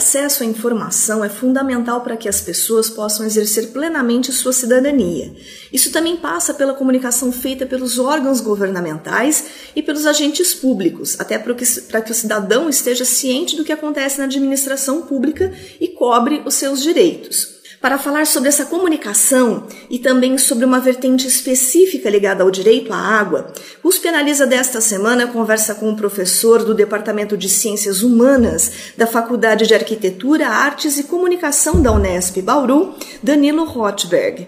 Acesso 0.00 0.42
à 0.42 0.46
informação 0.46 1.22
é 1.22 1.28
fundamental 1.28 2.00
para 2.00 2.16
que 2.16 2.28
as 2.28 2.40
pessoas 2.40 2.88
possam 2.88 3.24
exercer 3.26 3.68
plenamente 3.68 4.32
sua 4.32 4.52
cidadania. 4.52 5.32
Isso 5.70 5.92
também 5.92 6.16
passa 6.16 6.54
pela 6.54 6.72
comunicação 6.72 7.30
feita 7.30 7.66
pelos 7.66 7.98
órgãos 7.98 8.40
governamentais 8.40 9.44
e 9.76 9.82
pelos 9.82 10.06
agentes 10.06 10.54
públicos, 10.54 11.20
até 11.20 11.38
para 11.38 11.54
que, 11.54 11.80
para 11.82 12.00
que 12.00 12.10
o 12.10 12.14
cidadão 12.14 12.68
esteja 12.70 13.04
ciente 13.04 13.56
do 13.56 13.64
que 13.64 13.72
acontece 13.72 14.18
na 14.18 14.24
administração 14.24 15.02
pública 15.02 15.52
e 15.78 15.88
cobre 15.88 16.42
os 16.46 16.54
seus 16.54 16.82
direitos 16.82 17.59
para 17.80 17.98
falar 17.98 18.26
sobre 18.26 18.48
essa 18.48 18.66
comunicação 18.66 19.66
e 19.88 19.98
também 19.98 20.36
sobre 20.36 20.64
uma 20.64 20.78
vertente 20.78 21.26
específica 21.26 22.10
ligada 22.10 22.42
ao 22.42 22.50
direito 22.50 22.92
à 22.92 22.96
água, 22.96 23.52
USP 23.82 24.08
Analisa 24.08 24.46
desta 24.46 24.80
semana 24.80 25.26
conversa 25.26 25.74
com 25.74 25.90
o 25.90 25.96
professor 25.96 26.62
do 26.62 26.74
Departamento 26.74 27.36
de 27.36 27.48
Ciências 27.48 28.02
Humanas 28.02 28.92
da 28.96 29.06
Faculdade 29.06 29.66
de 29.66 29.74
Arquitetura, 29.74 30.48
Artes 30.48 30.98
e 30.98 31.04
Comunicação 31.04 31.80
da 31.80 31.90
Unesp 31.90 32.42
Bauru, 32.42 32.94
Danilo 33.22 33.64
Rothberg. 33.64 34.46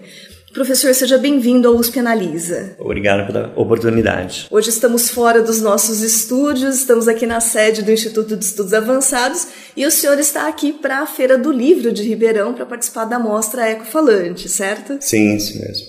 Professor, 0.53 0.93
seja 0.93 1.17
bem-vindo 1.17 1.67
ao 1.67 1.75
USP 1.75 1.97
Analisa. 1.97 2.75
Obrigado 2.77 3.25
pela 3.25 3.51
oportunidade. 3.55 4.45
Hoje 4.51 4.69
estamos 4.69 5.09
fora 5.09 5.41
dos 5.41 5.59
nossos 5.59 6.03
estúdios, 6.03 6.75
estamos 6.75 7.07
aqui 7.07 7.25
na 7.25 7.39
sede 7.39 7.81
do 7.81 7.91
Instituto 7.91 8.37
de 8.37 8.45
Estudos 8.45 8.71
Avançados 8.71 9.47
e 9.75 9.83
o 9.83 9.89
senhor 9.89 10.19
está 10.19 10.47
aqui 10.47 10.71
para 10.71 10.99
a 10.99 11.07
Feira 11.07 11.39
do 11.39 11.51
Livro 11.51 11.91
de 11.91 12.03
Ribeirão 12.03 12.53
para 12.53 12.67
participar 12.67 13.05
da 13.05 13.17
mostra 13.17 13.67
Ecofalante, 13.67 14.47
certo? 14.47 14.97
Sim, 14.99 15.35
isso 15.35 15.59
mesmo. 15.59 15.87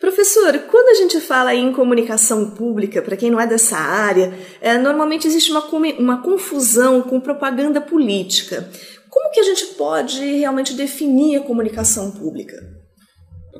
Professor, 0.00 0.58
quando 0.70 0.88
a 0.88 0.94
gente 0.94 1.20
fala 1.20 1.54
em 1.54 1.70
comunicação 1.70 2.52
pública, 2.52 3.02
para 3.02 3.18
quem 3.18 3.30
não 3.30 3.40
é 3.40 3.46
dessa 3.46 3.76
área, 3.76 4.32
é, 4.62 4.78
normalmente 4.78 5.28
existe 5.28 5.50
uma, 5.50 5.62
uma 5.98 6.22
confusão 6.22 7.02
com 7.02 7.20
propaganda 7.20 7.82
política. 7.82 8.66
Como 9.10 9.30
que 9.30 9.40
a 9.40 9.44
gente 9.44 9.66
pode 9.76 10.24
realmente 10.38 10.72
definir 10.72 11.36
a 11.36 11.42
comunicação 11.42 12.10
pública? 12.10 12.73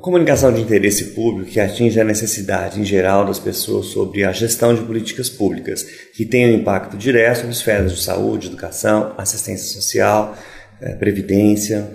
Comunicação 0.05 0.53
de 0.53 0.61
interesse 0.61 1.13
público 1.13 1.51
que 1.51 1.59
atinge 1.59 1.99
a 1.99 2.05
necessidade 2.05 2.79
em 2.79 2.85
geral 2.85 3.25
das 3.25 3.39
pessoas 3.39 3.87
sobre 3.87 4.23
a 4.23 4.33
gestão 4.33 4.75
de 4.75 4.83
políticas 4.83 5.31
públicas 5.31 5.83
que 6.13 6.27
tenham 6.27 6.51
impacto 6.51 6.95
direto 6.95 7.37
sobre 7.37 7.53
esferas 7.53 7.91
de 7.91 8.03
saúde, 8.03 8.49
educação, 8.49 9.15
assistência 9.17 9.67
social, 9.67 10.37
eh, 10.83 10.95
previdência. 10.97 11.89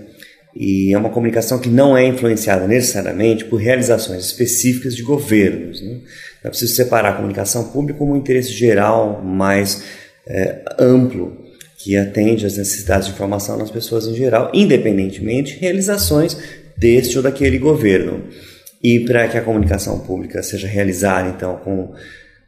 E 0.56 0.92
é 0.92 0.98
uma 0.98 1.12
comunicação 1.12 1.60
que 1.60 1.70
não 1.70 1.96
é 1.96 2.04
influenciada 2.04 2.66
necessariamente 2.66 3.46
por 3.46 3.58
realizações 3.58 4.26
específicas 4.26 4.96
de 4.96 5.04
governos. 5.04 5.80
Né? 5.80 6.00
É 6.44 6.50
preciso 6.50 6.74
separar 6.74 7.10
a 7.10 7.14
comunicação 7.14 7.66
pública 7.66 8.00
como 8.00 8.14
um 8.14 8.18
interesse 8.18 8.52
geral 8.52 9.22
mais 9.24 9.84
é, 10.26 10.64
amplo 10.80 11.38
que 11.78 11.96
atende 11.96 12.46
às 12.46 12.58
necessidades 12.58 13.08
de 13.08 13.14
informação 13.14 13.58
das 13.58 13.70
pessoas 13.70 14.08
em 14.08 14.16
geral, 14.16 14.50
independentemente 14.54 15.54
de 15.54 15.60
realizações 15.60 16.36
deste 16.80 17.18
ou 17.18 17.24
daquele 17.24 17.60
governo. 17.60 18.24
E 18.82 19.02
para 19.02 19.28
que 19.28 19.38
a 19.38 19.42
comunicação 19.42 20.00
pública 20.00 20.42
seja 20.42 20.68
realizada, 20.68 21.30
então, 21.30 21.58
com, 21.58 21.94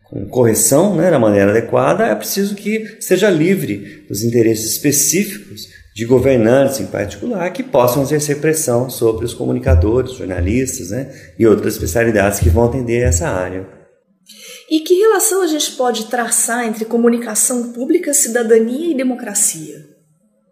com 0.06 0.26
correção, 0.28 0.96
né, 0.96 1.12
da 1.12 1.20
maneira 1.20 1.52
adequada, 1.52 2.06
é 2.06 2.16
preciso 2.16 2.56
que 2.56 2.98
seja 3.02 3.30
livre 3.30 4.06
dos 4.08 4.24
interesses 4.24 4.72
específicos 4.72 5.68
de 5.94 6.06
governantes, 6.06 6.80
em 6.80 6.86
particular, 6.86 7.52
que 7.52 7.62
possam 7.62 8.02
exercer 8.02 8.40
pressão 8.40 8.90
sobre 8.90 9.26
os 9.26 9.34
comunicadores, 9.34 10.14
jornalistas 10.14 10.90
né, 10.90 11.14
e 11.38 11.46
outras 11.46 11.74
especialidades 11.74 12.40
que 12.40 12.50
vão 12.50 12.64
atender 12.64 13.04
essa 13.04 13.28
área. 13.28 13.68
E 14.70 14.80
que 14.80 14.94
relação 14.94 15.42
a 15.42 15.48
gente 15.48 15.74
pode 15.74 16.06
traçar 16.06 16.66
entre 16.66 16.86
comunicação 16.86 17.74
pública, 17.74 18.14
cidadania 18.14 18.92
e 18.92 18.96
democracia? 18.96 19.91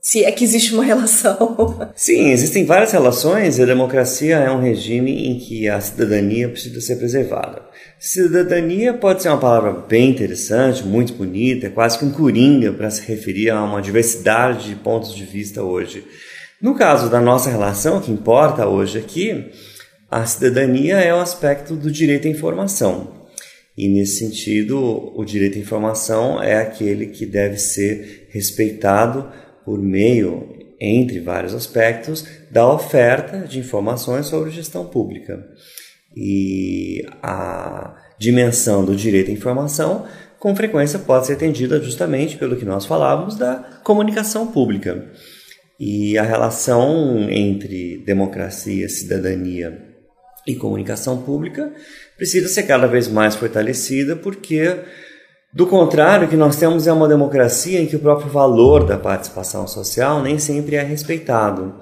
Se 0.09 0.25
é 0.25 0.31
que 0.31 0.44
existe 0.44 0.74
uma 0.74 0.81
relação. 0.84 1.92
Sim, 1.96 2.31
existem 2.31 2.66
várias 2.66 2.92
relações 2.92 3.59
a 3.59 3.66
democracia 3.66 4.38
é 4.38 4.50
um 4.50 4.59
regime 4.59 5.28
em 5.28 5.38
que 5.38 5.70
a 5.70 5.80
cidadania 5.80 6.50
precisa 6.50 6.81
ser 6.81 6.96
preservada. 6.96 7.62
Cidadania 8.00 8.92
pode 8.92 9.22
ser 9.22 9.30
uma 9.30 9.38
palavra 9.38 9.72
bem 9.88 10.09
interessante, 10.09 10.81
muito 10.81 11.14
bonita, 11.14 11.68
é 11.68 11.69
quase 11.69 12.00
que 12.00 12.06
um 12.06 12.12
coringa 12.12 12.74
para 12.74 12.90
se 12.90 13.03
referir 13.03 13.52
a 13.52 13.64
uma 13.64 13.84
diversidade 13.84 14.69
de 14.69 14.75
pontos 14.78 15.14
de 15.14 15.24
vista 15.25 15.62
hoje. 15.62 16.03
No 16.59 16.74
caso 16.74 17.08
da 17.08 17.22
nossa 17.22 17.52
relação, 17.52 18.00
o 18.00 18.02
que 18.02 18.12
importa 18.12 18.68
hoje 18.68 18.98
aqui, 18.98 19.52
a 20.09 20.25
cidadania 20.25 20.98
é 20.98 21.14
o 21.14 21.19
aspecto 21.19 21.75
do 21.75 21.92
direito 21.92 22.28
à 22.28 22.31
informação. 22.31 23.28
E 23.78 23.88
nesse 23.88 24.18
sentido, 24.18 25.14
o 25.16 25.24
direito 25.24 25.59
à 25.59 25.62
informação 25.62 26.42
é 26.42 26.59
aquele 26.59 27.06
que 27.06 27.28
deve 27.28 27.59
ser 27.59 28.28
respeitado 28.31 29.31
por 29.69 29.78
meio, 29.78 30.50
entre 30.81 31.19
vários 31.19 31.53
aspectos, 31.53 32.25
da 32.50 32.68
oferta 32.68 33.41
de 33.41 33.59
informações 33.59 34.25
sobre 34.25 34.50
gestão 34.50 34.88
pública. 34.88 35.46
E 36.18 37.06
a 37.22 37.96
dimensão 38.18 38.84
do 38.84 38.96
direito 38.96 39.30
à 39.30 39.31
informação, 39.31 40.07
com 40.40 40.56
frequência, 40.56 40.97
pode 40.97 41.28
ser 41.28 41.34
atendida 41.34 41.80
justamente 41.80 42.35
pelo 42.35 42.56
que 42.56 42.66
nós 42.66 42.88
falávamos 42.88 43.35
da 43.35 43.57
comunicação 43.84 44.47
pública. 44.47 45.06
E 45.80 46.18
a 46.18 46.24
relação 46.24 47.30
entre 47.30 48.00
democracia, 48.00 48.90
cidadania 48.90 49.86
e 50.47 50.56
comunicação 50.56 51.22
pública 51.22 51.72
precisa 52.18 52.47
ser 52.47 52.63
cada 52.63 52.88
vez 52.88 53.07
mais 53.07 53.36
fortalecida, 53.36 54.16
porque 54.16 54.80
do 55.52 55.66
contrário, 55.66 56.28
o 56.28 56.30
que 56.30 56.36
nós 56.36 56.58
temos 56.58 56.86
é 56.86 56.94
uma 56.94 57.08
democracia 57.08 57.82
em 57.82 57.88
que 57.88 57.96
o 57.96 58.00
próprio 58.00 58.30
valor 58.30 58.86
da 58.86 58.98
participação 58.98 59.68
social 59.68 60.22
nem 60.22 60.38
sempre 60.38 60.76
é 60.76 60.84
respeitado. 60.84 61.76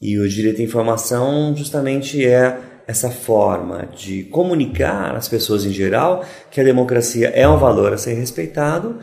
E 0.00 0.18
o 0.18 0.28
direito 0.28 0.60
à 0.60 0.64
informação 0.64 1.54
justamente 1.56 2.24
é 2.24 2.58
essa 2.86 3.10
forma 3.10 3.88
de 3.96 4.24
comunicar 4.24 5.16
às 5.16 5.28
pessoas 5.28 5.64
em 5.64 5.72
geral 5.72 6.24
que 6.50 6.60
a 6.60 6.64
democracia 6.64 7.28
é 7.28 7.48
um 7.48 7.58
valor 7.58 7.92
a 7.92 7.98
ser 7.98 8.14
respeitado 8.14 8.98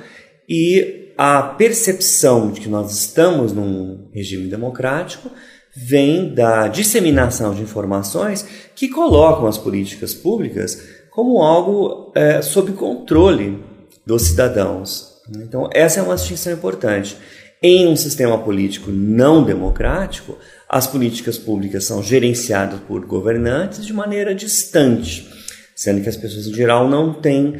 e 0.47 1.13
a 1.17 1.41
percepção 1.41 2.51
de 2.51 2.61
que 2.61 2.69
nós 2.69 2.91
estamos 2.91 3.51
num 3.51 4.09
regime 4.13 4.47
democrático 4.47 5.29
vem 5.75 6.33
da 6.33 6.67
disseminação 6.67 7.53
de 7.53 7.61
informações 7.61 8.45
que 8.75 8.89
colocam 8.89 9.47
as 9.47 9.57
políticas 9.57 10.13
públicas 10.13 10.81
como 11.11 11.41
algo 11.41 12.11
é, 12.15 12.41
sob 12.41 12.71
controle 12.73 13.68
dos 14.09 14.23
cidadãos. 14.23 15.19
Então, 15.37 15.69
essa 15.71 15.99
é 15.99 16.03
uma 16.03 16.15
distinção 16.15 16.51
importante. 16.51 17.15
Em 17.61 17.87
um 17.87 17.95
sistema 17.95 18.39
político 18.39 18.89
não 18.89 19.43
democrático, 19.43 20.35
as 20.67 20.87
políticas 20.87 21.37
públicas 21.37 21.83
são 21.83 22.01
gerenciadas 22.01 22.79
por 22.87 23.05
governantes 23.05 23.85
de 23.85 23.93
maneira 23.93 24.33
distante, 24.33 25.29
sendo 25.75 26.01
que 26.01 26.09
as 26.09 26.17
pessoas 26.17 26.47
em 26.47 26.53
geral 26.55 26.89
não 26.89 27.13
têm, 27.13 27.53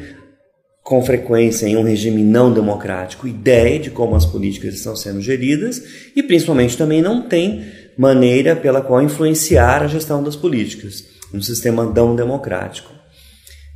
com 0.82 1.00
frequência, 1.04 1.68
em 1.68 1.76
um 1.76 1.84
regime 1.84 2.24
não 2.24 2.52
democrático, 2.52 3.28
ideia 3.28 3.78
de 3.78 3.90
como 3.90 4.16
as 4.16 4.26
políticas 4.26 4.74
estão 4.74 4.96
sendo 4.96 5.20
geridas 5.20 5.80
e, 6.16 6.22
principalmente, 6.24 6.76
também 6.76 7.00
não 7.00 7.28
têm 7.28 7.64
maneira 7.96 8.56
pela 8.56 8.80
qual 8.80 9.00
influenciar 9.00 9.84
a 9.84 9.86
gestão 9.86 10.20
das 10.20 10.34
políticas, 10.34 11.04
num 11.32 11.42
sistema 11.42 11.84
não 11.84 12.16
democrático. 12.16 12.99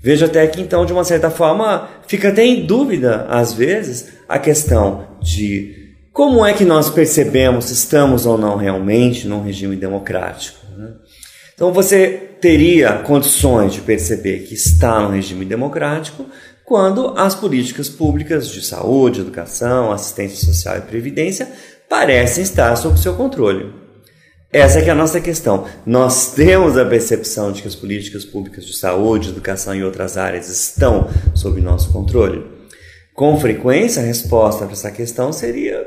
Vejo 0.05 0.27
até 0.27 0.47
que, 0.47 0.61
então, 0.61 0.85
de 0.85 0.93
uma 0.93 1.03
certa 1.03 1.31
forma, 1.31 1.89
fica 2.07 2.29
até 2.29 2.45
em 2.45 2.67
dúvida, 2.67 3.25
às 3.27 3.55
vezes, 3.55 4.09
a 4.29 4.39
questão 4.39 5.17
de 5.23 5.95
como 6.13 6.45
é 6.45 6.53
que 6.53 6.63
nós 6.63 6.91
percebemos 6.91 7.65
se 7.65 7.73
estamos 7.73 8.27
ou 8.27 8.37
não 8.37 8.59
realmente 8.59 9.27
num 9.27 9.43
regime 9.43 9.77
democrático. 9.77 10.59
Né? 10.77 10.91
Então, 11.55 11.73
você 11.73 12.37
teria 12.39 12.99
condições 12.99 13.73
de 13.73 13.81
perceber 13.81 14.41
que 14.41 14.53
está 14.53 15.01
num 15.01 15.13
regime 15.15 15.47
democrático 15.47 16.27
quando 16.67 17.15
as 17.17 17.35
políticas 17.35 17.89
públicas 17.89 18.51
de 18.51 18.63
saúde, 18.63 19.23
educação, 19.23 19.91
assistência 19.91 20.37
social 20.45 20.77
e 20.77 20.83
previdência 20.83 21.49
parecem 21.89 22.45
estar 22.45 22.77
sob 22.77 23.01
seu 23.01 23.15
controle. 23.15 23.84
Essa 24.55 24.79
é, 24.79 24.87
é 24.87 24.91
a 24.91 24.95
nossa 24.95 25.21
questão. 25.21 25.67
Nós 25.85 26.33
temos 26.33 26.79
a 26.79 26.85
percepção 26.85 27.51
de 27.51 27.61
que 27.61 27.67
as 27.67 27.75
políticas 27.75 28.25
públicas 28.25 28.65
de 28.65 28.73
saúde, 28.73 29.31
educação 29.31 29.75
e 29.75 29.83
outras 29.83 30.17
áreas 30.17 30.49
estão 30.49 31.11
sob 31.35 31.61
nosso 31.61 31.91
controle. 31.91 32.47
Com 33.13 33.37
frequência, 33.41 34.01
a 34.01 34.07
resposta 34.07 34.65
para 34.65 34.75
essa 34.75 34.93
questão 34.93 35.33
seria 35.33 35.85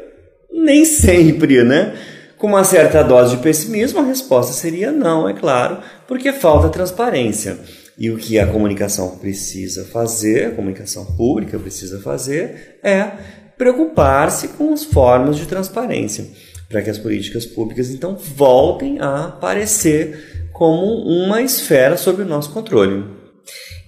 nem 0.51 0.83
sempre, 0.83 1.63
né? 1.63 1.97
Com 2.37 2.47
uma 2.47 2.65
certa 2.65 3.01
dose 3.03 3.37
de 3.37 3.41
pessimismo, 3.41 4.01
a 4.01 4.03
resposta 4.03 4.51
seria 4.51 4.91
não, 4.91 5.29
é 5.29 5.33
claro, 5.33 5.77
porque 6.05 6.33
falta 6.33 6.67
transparência. 6.67 7.57
E 7.97 8.11
o 8.11 8.17
que 8.17 8.37
a 8.37 8.47
comunicação 8.47 9.17
precisa 9.17 9.85
fazer, 9.85 10.47
a 10.47 10.51
comunicação 10.51 11.05
pública 11.05 11.57
precisa 11.57 12.01
fazer, 12.01 12.79
é 12.83 13.11
preocupar-se 13.57 14.49
com 14.49 14.73
as 14.73 14.83
formas 14.83 15.37
de 15.37 15.47
transparência, 15.47 16.27
para 16.69 16.81
que 16.81 16.89
as 16.89 16.97
políticas 16.97 17.45
públicas 17.45 17.89
então 17.89 18.15
voltem 18.15 18.99
a 18.99 19.25
aparecer 19.25 20.49
como 20.53 20.85
uma 21.03 21.41
esfera 21.41 21.95
sob 21.97 22.21
o 22.23 22.25
nosso 22.25 22.51
controle. 22.51 23.17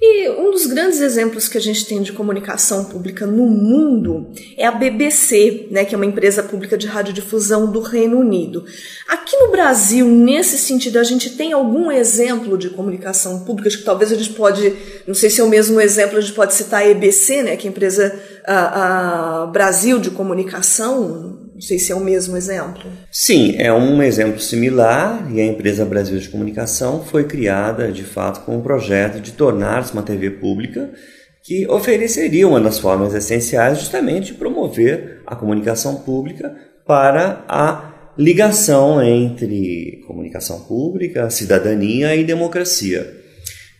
E 0.01 0.29
um 0.29 0.51
dos 0.51 0.65
grandes 0.65 1.01
exemplos 1.01 1.49
que 1.49 1.57
a 1.57 1.61
gente 1.61 1.85
tem 1.85 2.01
de 2.01 2.13
comunicação 2.13 2.85
pública 2.85 3.25
no 3.25 3.45
mundo 3.45 4.31
é 4.55 4.65
a 4.65 4.71
BBC, 4.71 5.67
né, 5.71 5.83
que 5.83 5.93
é 5.93 5.97
uma 5.97 6.05
empresa 6.05 6.41
pública 6.41 6.77
de 6.77 6.87
radiodifusão 6.87 7.69
do 7.69 7.81
Reino 7.81 8.17
Unido. 8.17 8.63
Aqui 9.09 9.35
no 9.35 9.51
Brasil, 9.51 10.07
nesse 10.07 10.57
sentido, 10.57 10.99
a 10.99 11.03
gente 11.03 11.31
tem 11.31 11.51
algum 11.51 11.91
exemplo 11.91 12.57
de 12.57 12.69
comunicação 12.69 13.41
pública? 13.41 13.67
Acho 13.67 13.79
que 13.79 13.83
talvez 13.83 14.13
a 14.13 14.15
gente 14.15 14.29
pode, 14.29 14.73
não 15.05 15.13
sei 15.13 15.29
se 15.29 15.41
é 15.41 15.43
o 15.43 15.49
mesmo 15.49 15.81
exemplo, 15.81 16.17
a 16.17 16.21
gente 16.21 16.33
pode 16.33 16.53
citar 16.53 16.81
a 16.83 16.87
EBC, 16.87 17.43
né, 17.43 17.57
que 17.57 17.67
é 17.67 17.69
a 17.69 17.71
empresa 17.71 18.17
a, 18.45 19.41
a 19.43 19.47
Brasil 19.47 19.99
de 19.99 20.11
comunicação, 20.11 21.48
não 21.59 21.67
sei 21.67 21.77
se 21.77 21.91
é 21.91 21.95
o 21.95 21.99
mesmo 21.99 22.37
exemplo. 22.37 22.89
Sim, 23.11 23.55
é 23.57 23.71
um 23.73 24.01
exemplo 24.01 24.39
similar 24.39 25.29
e 25.29 25.41
a 25.41 25.45
empresa 25.45 25.83
Brasil 25.83 26.17
de 26.17 26.29
Comunicação 26.29 27.03
foi 27.03 27.25
criada, 27.25 27.91
de 27.91 28.05
fato, 28.05 28.45
com 28.45 28.55
um 28.55 28.61
projeto 28.61 29.19
de 29.19 29.33
tornar-se 29.33 29.91
uma 29.91 30.01
TV 30.01 30.29
pública 30.29 30.89
que 31.43 31.67
ofereceria 31.67 32.47
uma 32.47 32.61
das 32.61 32.79
formas 32.79 33.13
essenciais 33.13 33.77
justamente 33.77 34.27
de 34.27 34.37
promover 34.37 35.21
a 35.27 35.35
comunicação 35.35 35.95
pública 35.97 36.55
para 36.87 37.43
a 37.45 38.13
ligação 38.17 39.03
entre 39.03 40.01
comunicação 40.07 40.61
pública, 40.61 41.29
cidadania 41.29 42.15
e 42.15 42.23
democracia. 42.23 43.05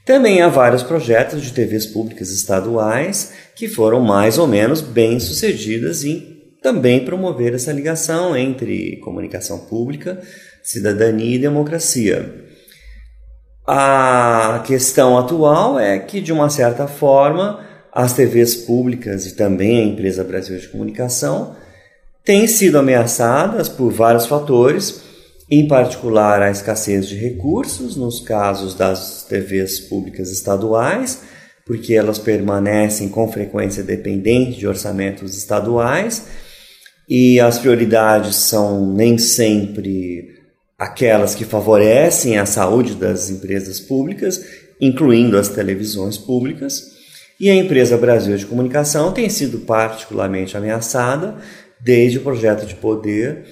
Também 0.06 0.42
há 0.42 0.50
vários 0.50 0.84
projetos 0.84 1.42
de 1.42 1.54
TVs 1.54 1.86
públicas 1.86 2.30
estaduais 2.30 3.32
que 3.56 3.70
foram 3.70 4.02
mais 4.02 4.38
ou 4.38 4.48
menos 4.48 4.82
bem 4.82 5.18
sucedidas 5.18 6.04
em 6.04 6.39
também 6.62 7.06
promover 7.06 7.54
essa 7.54 7.72
ligação 7.72 8.36
entre 8.36 8.98
comunicação 8.98 9.60
pública, 9.60 10.22
cidadania 10.62 11.36
e 11.36 11.40
democracia. 11.40 12.48
A 13.66 14.64
questão 14.66 15.18
atual 15.18 15.80
é 15.80 16.00
que, 16.00 16.20
de 16.20 16.34
uma 16.34 16.50
certa 16.50 16.88
forma, 16.88 17.66
as 17.94 18.14
TVs 18.14 18.56
públicas 18.56 19.26
e 19.26 19.36
também 19.36 19.80
a 19.80 19.86
empresa 19.86 20.24
Brasil 20.24 20.58
de 20.58 20.68
Comunicação 20.68 21.56
têm 22.26 22.48
sido 22.48 22.78
ameaçadas 22.78 23.70
por 23.70 23.92
vários 23.92 24.26
fatores, 24.26 25.02
em 25.50 25.68
particular 25.68 26.42
a 26.42 26.52
escassez 26.52 27.08
de 27.08 27.16
recursos, 27.16 27.96
nos 27.96 28.20
casos 28.20 28.76
das 28.76 29.24
TVs 29.24 29.80
públicas 29.80 30.30
estaduais, 30.32 31.22
porque 31.66 31.94
elas 31.94 32.20
permanecem 32.20 33.10
com 33.10 33.32
frequência 33.32 33.84
dependentes 33.84 34.56
de 34.56 34.68
orçamentos 34.68 35.38
estaduais 35.38 36.28
e 37.10 37.40
as 37.40 37.58
prioridades 37.58 38.36
são 38.36 38.94
nem 38.94 39.18
sempre 39.18 40.38
aquelas 40.78 41.34
que 41.34 41.44
favorecem 41.44 42.38
a 42.38 42.46
saúde 42.46 42.94
das 42.94 43.32
empresas 43.32 43.80
públicas, 43.80 44.46
incluindo 44.80 45.38
as 45.38 45.50
televisões 45.50 46.18
públicas. 46.18 47.00
E 47.40 47.50
a 47.50 47.56
empresa 47.56 47.98
Brasil 47.98 48.38
de 48.38 48.46
Comunicação 48.46 49.12
tem 49.12 49.28
sido 49.28 49.60
particularmente 49.60 50.56
ameaçada 50.56 51.38
desde 51.82 52.20
o 52.20 52.22
projeto 52.22 52.66
de 52.66 52.76
poder 52.76 53.46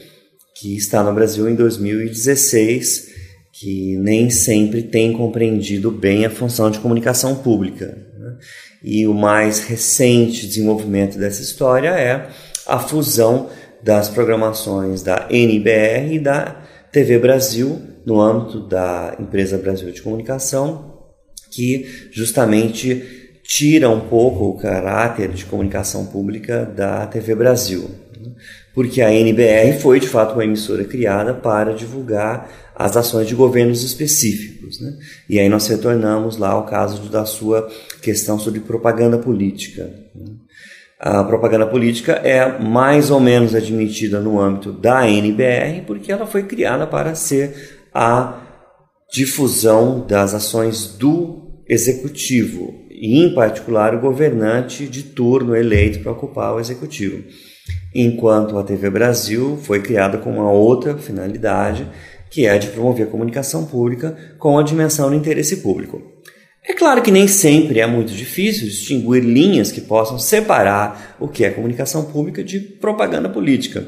que 0.59 0.75
está 0.75 1.03
no 1.03 1.13
Brasil 1.13 1.49
em 1.49 1.55
2016, 1.55 3.09
que 3.53 3.95
nem 3.97 4.29
sempre 4.29 4.83
tem 4.83 5.13
compreendido 5.13 5.89
bem 5.89 6.25
a 6.25 6.29
função 6.29 6.69
de 6.69 6.79
comunicação 6.79 7.35
pública. 7.35 7.97
Né? 8.17 8.35
E 8.83 9.07
o 9.07 9.13
mais 9.13 9.59
recente 9.59 10.47
desenvolvimento 10.47 11.17
dessa 11.17 11.41
história 11.41 11.89
é 11.89 12.29
a 12.67 12.79
fusão 12.79 13.49
das 13.81 14.09
programações 14.09 15.01
da 15.01 15.27
NBR 15.29 16.15
e 16.15 16.19
da 16.19 16.61
TV 16.91 17.19
Brasil 17.19 17.81
no 18.05 18.21
âmbito 18.21 18.59
da 18.61 19.15
empresa 19.19 19.57
Brasil 19.57 19.91
de 19.91 20.01
Comunicação, 20.01 20.97
que 21.51 22.09
justamente 22.11 23.39
tira 23.43 23.89
um 23.89 24.01
pouco 24.01 24.45
o 24.45 24.57
caráter 24.57 25.29
de 25.29 25.45
comunicação 25.45 26.05
pública 26.05 26.65
da 26.65 27.07
TV 27.07 27.35
Brasil. 27.35 27.89
Porque 28.73 29.01
a 29.01 29.13
NBR 29.13 29.79
foi 29.79 29.99
de 29.99 30.07
fato 30.07 30.33
uma 30.33 30.43
emissora 30.43 30.83
criada 30.83 31.33
para 31.33 31.73
divulgar 31.73 32.49
as 32.75 32.95
ações 32.95 33.27
de 33.27 33.33
governos 33.33 33.83
específicos. 33.83 34.79
Né? 34.79 34.97
E 35.29 35.39
aí 35.39 35.49
nós 35.49 35.67
retornamos 35.67 36.37
lá 36.37 36.49
ao 36.49 36.65
caso 36.65 37.09
da 37.09 37.25
sua 37.25 37.67
questão 38.01 38.37
sobre 38.37 38.59
propaganda 38.59 39.17
política. 39.17 39.89
Né? 40.13 40.35
A 40.99 41.23
propaganda 41.23 41.67
política 41.67 42.13
é 42.13 42.59
mais 42.59 43.11
ou 43.11 43.19
menos 43.19 43.53
admitida 43.53 44.19
no 44.19 44.39
âmbito 44.39 44.71
da 44.71 45.07
NBR, 45.07 45.83
porque 45.85 46.11
ela 46.11 46.25
foi 46.25 46.43
criada 46.43 46.87
para 46.87 47.13
ser 47.13 47.79
a 47.93 48.41
difusão 49.11 50.05
das 50.05 50.33
ações 50.33 50.87
do 50.97 51.63
executivo, 51.67 52.73
e 52.89 53.19
em 53.19 53.33
particular 53.33 53.93
o 53.93 53.99
governante 53.99 54.87
de 54.87 55.03
turno 55.03 55.55
eleito 55.55 55.99
para 55.99 56.11
ocupar 56.11 56.55
o 56.55 56.59
executivo. 56.59 57.23
Enquanto 57.93 58.57
a 58.57 58.63
TV 58.63 58.89
Brasil 58.89 59.57
foi 59.61 59.81
criada 59.81 60.17
com 60.17 60.31
uma 60.31 60.51
outra 60.51 60.97
finalidade, 60.97 61.87
que 62.29 62.45
é 62.45 62.57
de 62.57 62.67
promover 62.67 63.07
a 63.07 63.09
comunicação 63.09 63.65
pública 63.65 64.17
com 64.37 64.57
a 64.57 64.63
dimensão 64.63 65.09
do 65.09 65.15
interesse 65.15 65.57
público. 65.57 66.01
É 66.67 66.73
claro 66.73 67.01
que 67.01 67.11
nem 67.11 67.27
sempre 67.27 67.79
é 67.79 67.87
muito 67.87 68.11
difícil 68.11 68.67
distinguir 68.67 69.23
linhas 69.23 69.71
que 69.71 69.79
possam 69.79 70.19
separar 70.19 71.15
o 71.17 71.27
que 71.27 71.45
é 71.45 71.49
comunicação 71.49 72.05
pública 72.05 72.43
de 72.43 72.59
propaganda 72.59 73.29
política. 73.29 73.87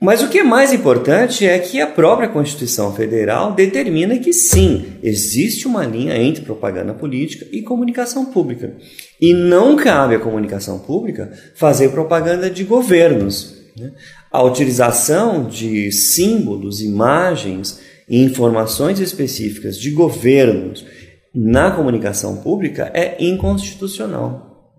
Mas 0.00 0.20
o 0.20 0.28
que 0.28 0.40
é 0.40 0.42
mais 0.42 0.72
importante 0.72 1.46
é 1.46 1.56
que 1.58 1.80
a 1.80 1.86
própria 1.86 2.28
Constituição 2.28 2.92
Federal 2.94 3.52
determina 3.54 4.18
que 4.18 4.32
sim, 4.32 4.98
existe 5.02 5.68
uma 5.68 5.86
linha 5.86 6.16
entre 6.20 6.44
propaganda 6.44 6.92
política 6.92 7.46
e 7.52 7.62
comunicação 7.62 8.26
pública. 8.26 8.74
E 9.20 9.32
não 9.32 9.76
cabe 9.76 10.16
à 10.16 10.18
comunicação 10.18 10.80
pública 10.80 11.32
fazer 11.54 11.90
propaganda 11.90 12.50
de 12.50 12.64
governos. 12.64 13.54
Né? 13.78 13.92
A 14.32 14.42
utilização 14.42 15.48
de 15.48 15.92
símbolos, 15.92 16.82
imagens 16.82 17.80
e 18.08 18.22
informações 18.22 18.98
específicas 18.98 19.78
de 19.78 19.90
governos 19.90 20.84
na 21.34 21.70
comunicação 21.70 22.36
pública 22.36 22.90
é 22.94 23.16
inconstitucional. 23.24 24.72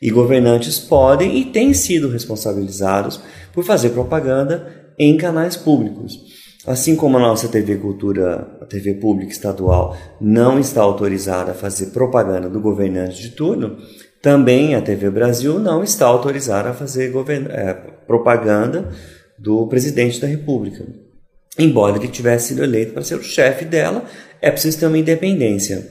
E 0.00 0.10
governantes 0.10 0.78
podem 0.78 1.38
e 1.38 1.44
têm 1.46 1.74
sido 1.74 2.08
responsabilizados 2.08 3.20
por 3.52 3.64
fazer 3.64 3.90
propaganda 3.90 4.92
em 4.98 5.16
canais 5.16 5.56
públicos. 5.56 6.18
Assim 6.66 6.96
como 6.96 7.16
a 7.16 7.20
nossa 7.20 7.48
TV 7.48 7.76
Cultura, 7.76 8.58
a 8.60 8.66
TV 8.66 8.94
pública 8.94 9.32
estadual, 9.32 9.96
não 10.20 10.58
está 10.58 10.82
autorizada 10.82 11.52
a 11.52 11.54
fazer 11.54 11.86
propaganda 11.86 12.48
do 12.48 12.60
governante 12.60 13.22
de 13.22 13.30
turno, 13.30 13.78
também 14.20 14.74
a 14.74 14.82
TV 14.82 15.10
Brasil 15.10 15.58
não 15.58 15.82
está 15.82 16.06
autorizada 16.06 16.70
a 16.70 16.74
fazer 16.74 17.12
é, 17.50 17.74
propaganda 18.06 18.90
do 19.38 19.66
presidente 19.68 20.20
da 20.20 20.26
República. 20.26 20.84
Embora 21.58 21.96
ele 21.96 22.08
tivesse 22.08 22.48
sido 22.48 22.62
eleito 22.62 22.92
para 22.92 23.02
ser 23.02 23.16
o 23.16 23.22
chefe 23.22 23.64
dela, 23.64 24.04
é 24.40 24.50
preciso 24.50 24.78
ter 24.80 24.86
uma 24.86 24.98
independência. 24.98 25.86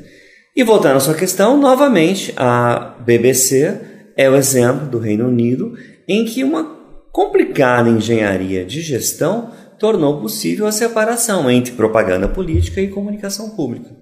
E 0.56 0.64
voltando 0.64 0.98
à 0.98 1.00
sua 1.00 1.14
questão, 1.14 1.58
novamente, 1.58 2.34
a 2.36 2.96
BBC 3.06 3.80
é 4.16 4.30
o 4.30 4.36
exemplo 4.36 4.88
do 4.88 4.98
Reino 4.98 5.28
Unido 5.28 5.78
em 6.08 6.26
que 6.26 6.44
uma 6.44 6.76
complicada 7.12 7.90
engenharia 7.90 8.66
de 8.66 8.82
gestão 8.82 9.52
tornou 9.80 10.20
possível 10.20 10.66
a 10.66 10.72
separação 10.72 11.50
entre 11.50 11.74
propaganda 11.74 12.28
política 12.28 12.82
e 12.82 12.88
comunicação 12.88 13.52
pública. 13.52 13.96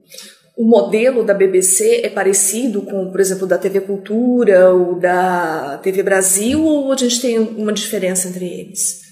O 0.58 0.64
modelo 0.64 1.24
da 1.24 1.34
BBC 1.34 2.02
é 2.04 2.10
parecido 2.10 2.82
com, 2.84 3.12
por 3.12 3.20
exemplo, 3.20 3.46
da 3.46 3.58
TV 3.58 3.82
Cultura 3.82 4.70
ou 4.70 4.98
da 4.98 5.78
TV 5.84 6.02
Brasil, 6.02 6.64
ou 6.64 6.94
a 6.94 6.96
gente 6.96 7.20
tem 7.20 7.38
uma 7.38 7.74
diferença 7.74 8.30
entre 8.30 8.46
eles? 8.46 9.05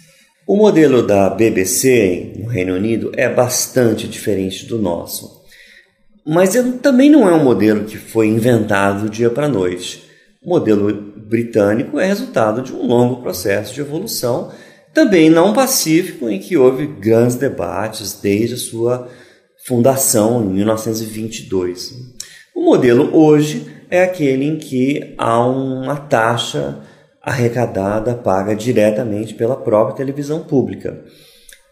O 0.45 0.57
modelo 0.57 1.01
da 1.01 1.29
BBC 1.29 2.33
no 2.37 2.47
Reino 2.47 2.75
Unido 2.75 3.13
é 3.15 3.29
bastante 3.29 4.09
diferente 4.09 4.65
do 4.65 4.77
nosso. 4.77 5.41
Mas 6.25 6.53
também 6.81 7.09
não 7.09 7.29
é 7.29 7.33
um 7.33 7.43
modelo 7.43 7.85
que 7.85 7.97
foi 7.97 8.27
inventado 8.27 9.03
do 9.03 9.09
dia 9.09 9.29
para 9.29 9.47
noite. 9.47 10.03
O 10.43 10.49
modelo 10.49 10.91
britânico 11.15 11.97
é 11.97 12.05
resultado 12.05 12.61
de 12.61 12.73
um 12.73 12.85
longo 12.85 13.21
processo 13.21 13.73
de 13.73 13.79
evolução, 13.79 14.51
também 14.93 15.29
não 15.29 15.53
pacífico, 15.53 16.29
em 16.29 16.39
que 16.39 16.57
houve 16.57 16.87
grandes 16.87 17.37
debates 17.37 18.19
desde 18.21 18.55
a 18.55 18.57
sua 18.57 19.07
fundação 19.65 20.43
em 20.43 20.49
1922. 20.55 21.93
O 22.53 22.65
modelo 22.65 23.15
hoje 23.15 23.65
é 23.89 24.03
aquele 24.03 24.45
em 24.45 24.57
que 24.57 25.15
há 25.17 25.39
uma 25.47 25.95
taxa 25.95 26.79
arrecadada 27.23 28.13
paga 28.13 28.53
diretamente 28.53 29.33
pela 29.33 29.55
própria 29.55 29.95
televisão 29.95 30.41
pública. 30.41 30.99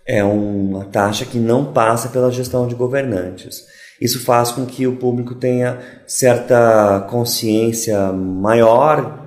É 0.08 0.24
uma 0.24 0.86
taxa 0.86 1.25
que 1.25 1.38
não 1.38 1.74
passa 1.74 2.08
pela 2.08 2.31
gestão 2.31 2.65
de 2.65 2.74
governantes. 2.74 3.65
Isso 4.00 4.24
faz 4.24 4.51
com 4.51 4.65
que 4.65 4.88
o 4.88 4.96
público 4.96 5.36
tenha 5.36 5.79
certa 6.08 7.05
consciência 7.10 8.12
maior 8.12 9.20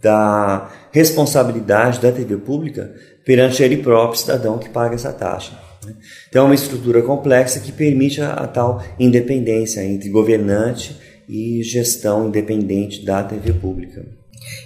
da 0.00 0.70
responsabilidade 0.92 2.00
da 2.00 2.12
TV 2.12 2.36
pública 2.36 2.94
perante 3.24 3.62
ele 3.62 3.78
próprio, 3.78 4.20
cidadão 4.20 4.58
que 4.58 4.68
paga 4.68 4.94
essa 4.94 5.12
taxa. 5.12 5.52
Né? 5.84 5.94
Então, 6.28 6.44
é 6.44 6.46
uma 6.46 6.54
estrutura 6.54 7.02
complexa 7.02 7.60
que 7.60 7.72
permite 7.72 8.20
a, 8.20 8.32
a 8.34 8.46
tal 8.46 8.82
independência 8.98 9.82
entre 9.82 10.08
governante 10.08 10.96
e 11.28 11.62
gestão 11.62 12.28
independente 12.28 13.04
da 13.04 13.22
TV 13.22 13.52
pública. 13.52 14.19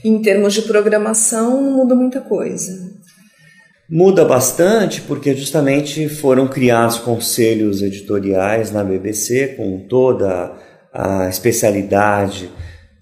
Em 0.04 0.20
termos 0.20 0.54
de 0.54 0.62
programação, 0.62 1.62
não 1.62 1.72
muda 1.72 1.94
muita 1.94 2.20
coisa. 2.20 2.94
Muda 3.88 4.24
bastante 4.24 5.02
porque 5.02 5.34
justamente 5.34 6.08
foram 6.08 6.48
criados 6.48 6.98
conselhos 6.98 7.82
editoriais 7.82 8.70
na 8.70 8.82
BBC 8.82 9.54
com 9.56 9.86
toda 9.86 10.52
a 10.92 11.28
especialidade 11.28 12.50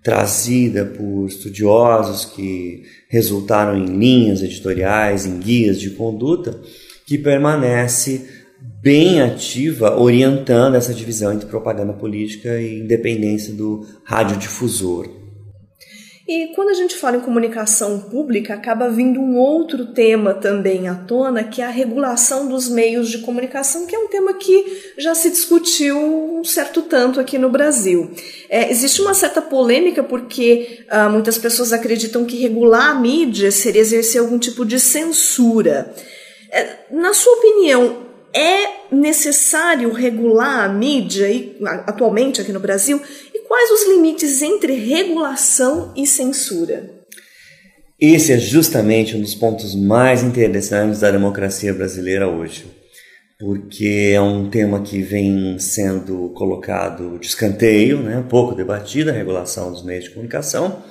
trazida 0.02 0.84
por 0.84 1.26
estudiosos 1.26 2.24
que 2.24 2.82
resultaram 3.08 3.78
em 3.78 3.86
linhas 3.86 4.42
editoriais, 4.42 5.24
em 5.24 5.38
guias 5.38 5.78
de 5.78 5.90
conduta, 5.90 6.60
que 7.06 7.16
permanece 7.16 8.28
bem 8.82 9.20
ativa, 9.20 9.96
orientando 9.96 10.74
essa 10.74 10.92
divisão 10.92 11.32
entre 11.32 11.46
propaganda 11.46 11.92
política 11.92 12.60
e 12.60 12.80
independência 12.80 13.52
do 13.54 13.86
radiodifusor. 14.04 15.21
E 16.34 16.46
quando 16.54 16.70
a 16.70 16.74
gente 16.74 16.96
fala 16.96 17.18
em 17.18 17.20
comunicação 17.20 18.00
pública, 18.00 18.54
acaba 18.54 18.88
vindo 18.88 19.20
um 19.20 19.36
outro 19.36 19.88
tema 19.88 20.32
também 20.32 20.88
à 20.88 20.94
tona, 20.94 21.44
que 21.44 21.60
é 21.60 21.66
a 21.66 21.68
regulação 21.68 22.48
dos 22.48 22.70
meios 22.70 23.10
de 23.10 23.18
comunicação, 23.18 23.84
que 23.84 23.94
é 23.94 23.98
um 23.98 24.08
tema 24.08 24.32
que 24.32 24.94
já 24.96 25.14
se 25.14 25.28
discutiu 25.28 25.94
um 25.98 26.42
certo 26.42 26.80
tanto 26.80 27.20
aqui 27.20 27.36
no 27.36 27.50
Brasil. 27.50 28.12
É, 28.48 28.70
existe 28.70 29.02
uma 29.02 29.12
certa 29.12 29.42
polêmica 29.42 30.02
porque 30.02 30.86
ah, 30.88 31.10
muitas 31.10 31.36
pessoas 31.36 31.70
acreditam 31.70 32.24
que 32.24 32.38
regular 32.38 32.92
a 32.92 32.94
mídia 32.94 33.50
seria 33.50 33.82
exercer 33.82 34.18
algum 34.18 34.38
tipo 34.38 34.64
de 34.64 34.80
censura. 34.80 35.94
É, 36.50 36.76
na 36.90 37.12
sua 37.12 37.34
opinião, 37.34 38.06
é 38.32 38.86
necessário 38.90 39.92
regular 39.92 40.64
a 40.64 40.68
mídia 40.68 41.30
e, 41.30 41.58
atualmente 41.86 42.40
aqui 42.40 42.52
no 42.52 42.60
Brasil? 42.60 43.00
Quais 43.52 43.70
os 43.70 43.86
limites 43.86 44.40
entre 44.40 44.72
regulação 44.72 45.92
e 45.94 46.06
censura? 46.06 46.88
Esse 48.00 48.32
é 48.32 48.38
justamente 48.38 49.14
um 49.14 49.20
dos 49.20 49.34
pontos 49.34 49.74
mais 49.74 50.22
interessantes 50.22 51.00
da 51.00 51.10
democracia 51.10 51.74
brasileira 51.74 52.26
hoje, 52.26 52.64
porque 53.38 54.12
é 54.14 54.20
um 54.22 54.48
tema 54.48 54.80
que 54.80 55.02
vem 55.02 55.58
sendo 55.58 56.30
colocado 56.30 57.18
de 57.18 57.26
escanteio, 57.26 57.98
né, 57.98 58.24
pouco 58.26 58.54
debatido, 58.54 59.10
a 59.10 59.12
regulação 59.12 59.70
dos 59.70 59.84
meios 59.84 60.04
de 60.04 60.12
comunicação, 60.12 60.82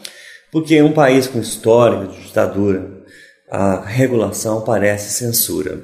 porque 0.52 0.84
um 0.84 0.94
país 0.94 1.26
com 1.26 1.40
histórico 1.40 2.14
de 2.14 2.22
ditadura, 2.22 2.92
a 3.50 3.84
regulação 3.84 4.62
parece 4.62 5.10
censura. 5.10 5.82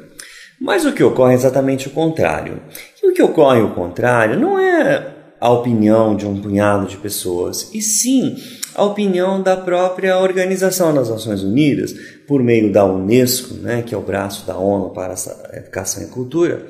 Mas 0.61 0.85
o 0.85 0.93
que 0.93 1.03
ocorre 1.03 1.33
é 1.33 1.37
exatamente 1.37 1.87
o 1.87 1.91
contrário. 1.91 2.61
E 3.01 3.07
o 3.07 3.13
que 3.15 3.23
ocorre 3.23 3.61
o 3.61 3.73
contrário 3.73 4.39
não 4.39 4.59
é 4.59 5.16
a 5.39 5.49
opinião 5.51 6.15
de 6.15 6.25
um 6.25 6.41
punhado 6.41 6.87
de 6.87 6.97
pessoas, 6.97 7.69
e 7.73 7.81
sim 7.81 8.35
a 8.73 8.83
opinião 8.83 9.41
da 9.41 9.57
própria 9.57 10.19
Organização 10.19 10.93
das 10.93 11.09
Nações 11.09 11.41
Unidas, 11.41 11.93
por 12.27 12.43
meio 12.43 12.71
da 12.71 12.85
Unesco, 12.85 13.55
né, 13.55 13.81
que 13.81 13.95
é 13.95 13.97
o 13.97 14.01
braço 14.01 14.45
da 14.45 14.57
ONU 14.57 14.91
para 14.91 15.13
a 15.13 15.57
Educação 15.57 16.03
e 16.03 16.07
Cultura, 16.07 16.67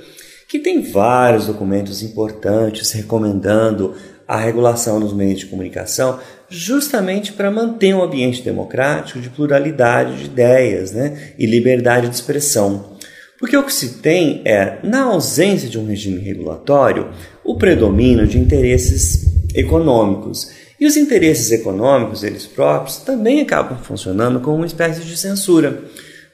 que 0.48 0.60
tem 0.60 0.82
vários 0.82 1.48
documentos 1.48 2.02
importantes 2.02 2.92
recomendando 2.92 3.94
a 4.28 4.38
regulação 4.38 5.00
nos 5.00 5.14
meios 5.14 5.40
de 5.40 5.46
comunicação, 5.48 6.20
justamente 6.50 7.34
para 7.34 7.52
manter 7.52 7.94
um 7.94 8.04
ambiente 8.04 8.42
democrático 8.42 9.20
de 9.20 9.30
pluralidade 9.30 10.18
de 10.18 10.26
ideias 10.26 10.92
né, 10.92 11.34
e 11.38 11.46
liberdade 11.46 12.08
de 12.08 12.16
expressão. 12.16 12.97
Porque 13.40 13.56
o 13.56 13.64
que 13.64 13.74
se 13.74 14.00
tem 14.00 14.42
é, 14.46 14.80
na 14.84 15.04
ausência 15.04 15.70
de 15.70 15.78
um 15.78 15.86
regime 15.86 16.20
regulatório, 16.20 17.10
o 17.44 17.56
predomínio 17.56 18.26
de 18.26 18.38
interesses 18.38 19.26
econômicos. 19.54 20.50
E 20.80 20.86
os 20.86 20.98
interesses 20.98 21.52
econômicos, 21.52 22.24
eles 22.24 22.46
próprios, 22.46 22.98
também 22.98 23.42
acabam 23.42 23.78
funcionando 23.80 24.40
como 24.40 24.58
uma 24.58 24.66
espécie 24.66 25.02
de 25.02 25.16
censura. 25.16 25.84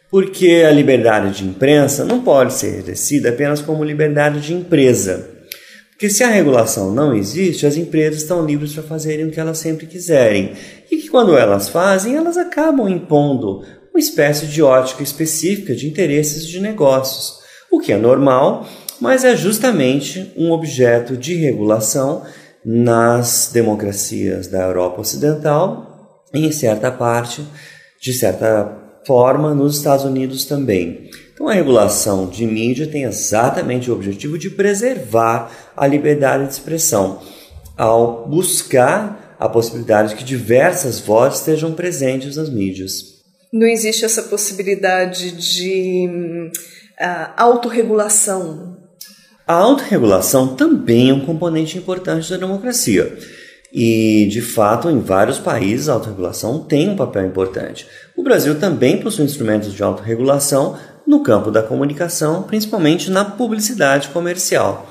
Porque 0.10 0.64
a 0.68 0.72
liberdade 0.72 1.38
de 1.38 1.46
imprensa 1.46 2.06
não 2.06 2.22
pode 2.22 2.54
ser 2.54 2.80
exercida 2.80 3.30
apenas 3.30 3.62
como 3.62 3.84
liberdade 3.84 4.40
de 4.42 4.54
empresa. 4.54 5.30
Porque 5.90 6.10
se 6.10 6.24
a 6.24 6.30
regulação 6.30 6.94
não 6.94 7.16
existe, 7.16 7.66
as 7.66 7.78
empresas 7.78 8.22
estão 8.22 8.46
livres 8.46 8.74
para 8.74 8.84
fazerem 8.84 9.26
o 9.26 9.32
que 9.32 9.40
elas 9.40 9.58
sempre 9.58 9.88
quiserem. 9.88 10.54
E 10.92 10.98
que 10.98 11.10
quando 11.10 11.38
elas 11.38 11.70
fazem, 11.70 12.16
elas 12.16 12.38
acabam 12.38 12.90
impondo 12.90 13.64
uma 13.94 14.00
espécie 14.00 14.48
de 14.48 14.62
ótica 14.64 15.04
específica 15.04 15.76
de 15.76 15.88
interesses 15.88 16.48
de 16.48 16.60
negócios, 16.60 17.40
o 17.72 17.80
que 17.80 17.92
é 17.94 17.98
normal, 17.98 18.68
mas 19.00 19.24
é 19.24 19.36
justamente 19.36 20.34
um 20.36 20.52
objeto 20.52 21.16
de 21.16 21.36
regulação 21.36 22.24
nas 22.66 23.52
democracias 23.54 24.48
da 24.48 24.64
Europa 24.64 25.02
Ocidental 25.02 26.24
e 26.34 26.44
em 26.44 26.52
certa 26.52 26.92
parte, 26.92 27.46
de 28.02 28.14
certa 28.14 28.80
forma, 29.06 29.54
nos 29.54 29.78
Estados 29.78 30.06
Unidos 30.06 30.46
também. 30.46 31.12
Então, 31.32 31.48
a 31.48 31.54
regulação 31.54 32.26
de 32.26 32.48
mídia 32.48 32.88
tem 32.88 33.04
exatamente 33.04 33.92
o 33.92 33.94
objetivo 33.94 34.40
de 34.40 34.50
preservar 34.50 35.52
a 35.78 35.86
liberdade 35.86 36.48
de 36.48 36.54
expressão, 36.54 37.20
ao 37.78 38.28
buscar 38.28 39.36
a 39.40 39.48
possibilidade 39.48 40.10
de 40.10 40.16
que 40.16 40.24
diversas 40.24 41.00
vozes 41.00 41.40
estejam 41.40 41.74
presentes 41.74 42.38
nas 42.38 42.50
mídias 42.50 43.13
não 43.54 43.68
existe 43.68 44.04
essa 44.04 44.24
possibilidade 44.24 45.32
de 45.32 46.10
uh, 47.00 47.34
autorregulação. 47.38 48.80
A 49.48 49.54
autorregulação 49.54 50.56
também 50.56 51.12
é 51.12 51.14
um 51.14 51.24
componente 51.24 51.78
importante 51.78 52.32
da 52.32 52.38
democracia. 52.38 53.16
E, 53.72 54.28
de 54.32 54.42
fato, 54.42 54.90
em 54.90 55.00
vários 55.00 55.38
países 55.38 55.88
a 55.88 55.94
autorregulação 55.94 56.64
tem 56.64 56.90
um 56.90 56.96
papel 56.96 57.28
importante. 57.28 57.86
O 58.18 58.24
Brasil 58.24 58.60
também 58.60 59.00
possui 59.00 59.26
instrumentos 59.26 59.72
de 59.72 59.84
autorregulação 59.84 60.78
no 61.06 61.22
campo 61.22 61.52
da 61.52 61.62
comunicação, 61.62 62.44
principalmente 62.44 63.12
na 63.12 63.24
publicidade 63.24 64.08
comercial. 64.10 64.90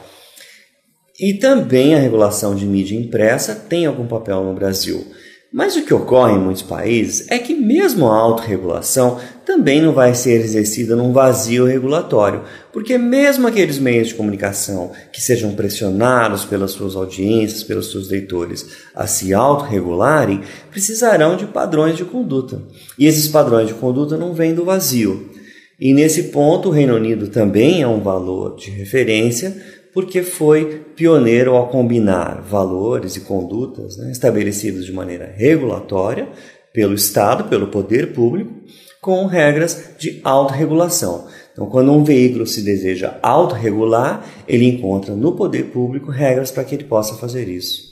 E 1.19 1.35
também 1.35 1.95
a 1.95 1.99
regulação 1.99 2.55
de 2.55 2.67
mídia 2.67 2.99
impressa 2.99 3.55
tem 3.55 3.87
algum 3.87 4.07
papel 4.07 4.45
no 4.45 4.55
Brasil. 4.55 5.05
Mas 5.53 5.77
o 5.77 5.85
que 5.85 5.93
ocorre 5.93 6.33
em 6.33 6.39
muitos 6.39 6.63
países 6.63 7.27
é 7.29 7.39
que, 7.39 7.55
mesmo 7.55 8.07
a 8.07 8.17
autorregulação, 8.17 9.21
também 9.45 9.83
não 9.83 9.93
vai 9.93 10.15
ser 10.15 10.41
exercida 10.41 10.97
num 10.97 11.13
vazio 11.13 11.67
regulatório, 11.67 12.43
porque, 12.73 12.97
mesmo 12.97 13.47
aqueles 13.47 13.79
meios 13.79 14.09
de 14.09 14.15
comunicação 14.15 14.93
que 15.13 15.21
sejam 15.21 15.55
pressionados 15.55 16.47
pelas 16.47 16.71
suas 16.71 16.97
audiências, 16.97 17.63
pelos 17.63 17.91
seus 17.91 18.09
leitores, 18.09 18.67
a 18.95 19.07
se 19.07 19.35
autorregularem, 19.35 20.41
precisarão 20.71 21.37
de 21.37 21.45
padrões 21.45 21.99
de 21.99 22.05
conduta. 22.07 22.63
E 22.99 23.07
esses 23.07 23.29
padrões 23.29 23.69
de 23.69 23.75
conduta 23.75 24.17
não 24.17 24.33
vêm 24.33 24.55
do 24.55 24.65
vazio. 24.65 25.31
E 25.79 25.93
nesse 25.93 26.25
ponto, 26.25 26.71
o 26.71 26.73
Reino 26.73 26.95
Unido 26.95 27.29
também 27.29 27.83
é 27.83 27.87
um 27.87 28.01
valor 28.01 28.57
de 28.57 28.71
referência 28.71 29.55
porque 29.93 30.23
foi 30.23 30.85
pioneiro 30.97 31.55
ao 31.55 31.69
combinar 31.69 32.41
valores 32.43 33.17
e 33.17 33.21
condutas 33.21 33.97
né, 33.97 34.11
estabelecidos 34.11 34.87
de 34.87 34.93
maneira 34.93 35.33
regulatória 35.37 36.29
pelo 36.73 36.95
Estado, 36.95 37.45
pelo 37.45 37.69
poder 37.69 38.13
público, 38.13 38.53
com 39.01 39.27
regras 39.27 39.91
de 39.99 40.21
autorregulação. 40.25 41.27
Então, 41.53 41.67
quando 41.67 41.93
um 41.93 42.03
veículo 42.03 42.47
se 42.47 42.63
deseja 42.63 43.19
autorregular, 43.23 44.25
ele 44.49 44.65
encontra 44.65 45.15
no 45.15 45.33
poder 45.33 45.65
público 45.65 46.11
regras 46.11 46.51
para 46.51 46.65
que 46.65 46.75
ele 46.75 46.85
possa 46.85 47.15
fazer 47.17 47.49
isso. 47.49 47.92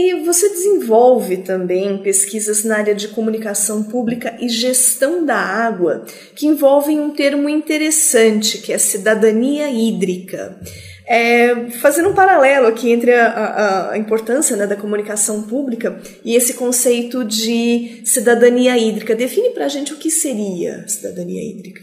E 0.00 0.14
você 0.24 0.48
desenvolve 0.50 1.38
também 1.38 1.98
pesquisas 1.98 2.62
na 2.62 2.76
área 2.76 2.94
de 2.94 3.08
comunicação 3.08 3.82
pública 3.82 4.36
e 4.40 4.48
gestão 4.48 5.26
da 5.26 5.34
água, 5.34 6.04
que 6.36 6.46
envolvem 6.46 7.00
um 7.00 7.10
termo 7.10 7.48
interessante, 7.48 8.58
que 8.58 8.72
é 8.72 8.78
cidadania 8.78 9.68
hídrica. 9.68 10.56
É, 11.04 11.68
fazendo 11.80 12.10
um 12.10 12.14
paralelo 12.14 12.68
aqui 12.68 12.92
entre 12.92 13.12
a, 13.12 13.26
a, 13.26 13.92
a 13.94 13.98
importância 13.98 14.56
né, 14.56 14.68
da 14.68 14.76
comunicação 14.76 15.42
pública 15.42 16.00
e 16.24 16.36
esse 16.36 16.54
conceito 16.54 17.24
de 17.24 18.00
cidadania 18.04 18.78
hídrica. 18.78 19.16
Define 19.16 19.50
para 19.50 19.64
a 19.64 19.68
gente 19.68 19.92
o 19.92 19.96
que 19.96 20.12
seria 20.12 20.86
cidadania 20.86 21.42
hídrica. 21.42 21.82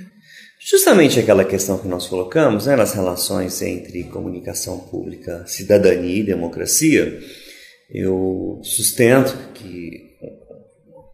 Justamente 0.57 1.19
aquela 1.19 1.43
questão 1.43 1.77
que 1.77 1.87
nós 1.89 2.07
colocamos 2.07 2.65
né, 2.65 2.77
nas 2.77 2.93
relações 2.93 3.61
entre 3.61 4.05
comunicação 4.05 4.79
pública, 4.79 5.43
cidadania 5.45 6.21
e 6.21 6.23
democracia, 6.23 7.19
eu 7.89 8.59
sustento 8.63 9.37
que 9.53 10.05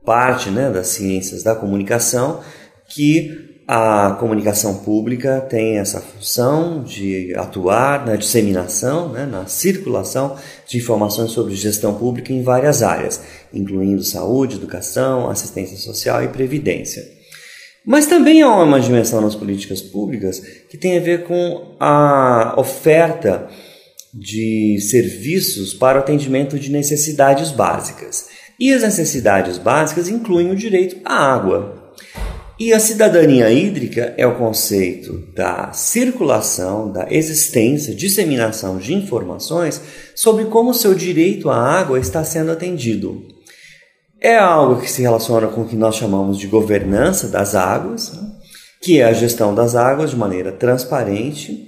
parte 0.06 0.50
né, 0.50 0.70
das 0.70 0.88
ciências 0.88 1.44
da 1.44 1.56
comunicação 1.56 2.42
que 2.90 3.52
a 3.68 4.18
comunicação 4.20 4.80
pública 4.80 5.40
tem 5.40 5.78
essa 5.78 6.02
função 6.02 6.84
de 6.84 7.34
atuar 7.38 8.06
na 8.06 8.18
disseminação, 8.18 9.10
né, 9.10 9.26
na 9.26 9.46
circulação 9.46 10.36
de 10.68 10.78
informações 10.78 11.32
sobre 11.32 11.56
gestão 11.56 11.94
pública 11.94 12.34
em 12.34 12.44
várias 12.44 12.84
áreas, 12.84 13.22
incluindo 13.54 14.04
saúde, 14.04 14.58
educação, 14.58 15.30
assistência 15.30 15.78
social 15.78 16.22
e 16.22 16.28
previdência. 16.28 17.02
Mas 17.86 18.06
também 18.08 18.42
há 18.42 18.50
uma 18.50 18.80
dimensão 18.80 19.22
nas 19.22 19.36
políticas 19.36 19.82
públicas 19.82 20.40
que 20.70 20.78
tem 20.78 20.98
a 20.98 21.02
ver 21.02 21.24
com 21.24 21.76
a 21.80 22.56
oferta 22.58 23.48
de 24.14 24.78
serviços 24.82 25.74
para 25.74 25.98
o 25.98 26.02
atendimento 26.02 26.60
de 26.60 26.72
necessidades 26.72 27.52
básicas. 27.52 28.28
E 28.60 28.74
as 28.74 28.84
necessidades 28.84 29.58
básicas 29.58 30.10
incluem 30.10 30.52
o 30.52 30.56
direito 30.56 30.98
à 31.06 31.34
água. 31.34 31.94
E 32.60 32.74
a 32.74 32.80
cidadania 32.80 33.50
hídrica 33.52 34.14
é 34.18 34.28
o 34.28 34.36
conceito 34.36 35.14
da 35.34 35.72
circulação, 35.74 36.92
da 36.92 37.08
existência, 37.10 37.96
disseminação 37.96 38.78
de 38.78 38.94
informações 38.94 39.82
sobre 40.14 40.46
como 40.46 40.70
o 40.70 40.76
seu 40.76 40.94
direito 40.94 41.50
à 41.50 41.58
água 41.58 41.98
está 41.98 42.24
sendo 42.24 42.52
atendido. 42.52 43.26
É 44.20 44.38
algo 44.38 44.80
que 44.80 44.92
se 44.92 45.02
relaciona 45.02 45.48
com 45.48 45.62
o 45.62 45.68
que 45.68 45.76
nós 45.76 45.96
chamamos 45.96 46.38
de 46.38 46.46
governança 46.46 47.28
das 47.28 47.56
águas, 47.56 48.12
que 48.80 49.00
é 49.00 49.06
a 49.06 49.14
gestão 49.14 49.56
das 49.56 49.74
águas 49.74 50.12
de 50.12 50.16
maneira 50.16 50.52
transparente 50.52 51.68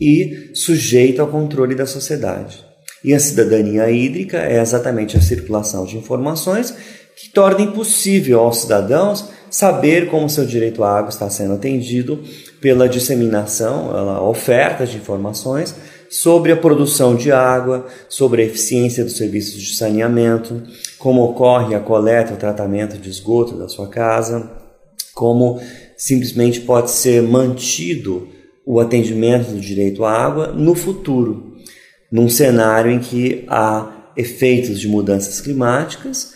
e 0.00 0.50
sujeita 0.54 1.22
ao 1.22 1.28
controle 1.28 1.74
da 1.74 1.86
sociedade. 1.86 2.64
E 3.04 3.12
a 3.12 3.18
cidadania 3.18 3.90
hídrica 3.90 4.38
é 4.38 4.60
exatamente 4.60 5.16
a 5.16 5.20
circulação 5.20 5.84
de 5.84 5.96
informações 5.96 6.74
que 7.16 7.30
torna 7.30 7.62
impossível 7.62 8.40
aos 8.40 8.58
cidadãos 8.58 9.28
saber 9.50 10.08
como 10.08 10.30
seu 10.30 10.46
direito 10.46 10.82
à 10.82 10.98
água 10.98 11.10
está 11.10 11.28
sendo 11.28 11.54
atendido 11.54 12.22
pela 12.60 12.88
disseminação, 12.88 13.90
a 13.90 14.26
oferta 14.26 14.86
de 14.86 14.96
informações 14.96 15.74
sobre 16.08 16.52
a 16.52 16.56
produção 16.56 17.14
de 17.14 17.30
água, 17.32 17.86
sobre 18.08 18.42
a 18.42 18.44
eficiência 18.44 19.04
dos 19.04 19.16
serviços 19.16 19.60
de 19.60 19.74
saneamento, 19.76 20.62
como 20.98 21.22
ocorre 21.22 21.74
a 21.74 21.80
coleta, 21.80 22.34
o 22.34 22.36
tratamento 22.36 22.96
de 22.98 23.10
esgoto 23.10 23.56
da 23.56 23.68
sua 23.68 23.88
casa, 23.88 24.50
como 25.14 25.60
simplesmente 25.96 26.60
pode 26.60 26.90
ser 26.90 27.22
mantido 27.22 28.28
o 28.64 28.80
atendimento 28.80 29.50
do 29.50 29.60
direito 29.60 30.04
à 30.04 30.12
água 30.12 30.48
no 30.48 30.74
futuro, 30.74 31.56
num 32.10 32.28
cenário 32.28 32.90
em 32.90 33.00
que 33.00 33.44
há 33.48 34.12
efeitos 34.16 34.80
de 34.80 34.88
mudanças 34.88 35.40
climáticas, 35.40 36.32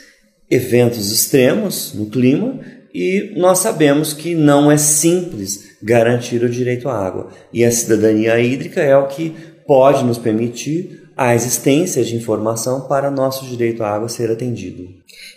eventos 0.50 1.12
extremos 1.12 1.92
no 1.94 2.06
clima 2.06 2.60
e 2.94 3.34
nós 3.36 3.58
sabemos 3.58 4.12
que 4.12 4.34
não 4.34 4.70
é 4.70 4.76
simples 4.78 5.76
garantir 5.82 6.42
o 6.42 6.48
direito 6.48 6.88
à 6.88 6.96
água. 6.96 7.30
E 7.52 7.64
a 7.64 7.70
cidadania 7.70 8.40
hídrica 8.40 8.80
é 8.80 8.96
o 8.96 9.06
que 9.06 9.34
pode 9.66 10.04
nos 10.04 10.18
permitir 10.18 11.06
a 11.16 11.34
existência 11.34 12.04
de 12.04 12.14
informação 12.14 12.82
para 12.82 13.10
nosso 13.10 13.46
direito 13.46 13.82
à 13.82 13.88
água 13.88 14.08
ser 14.08 14.30
atendido. 14.30 14.86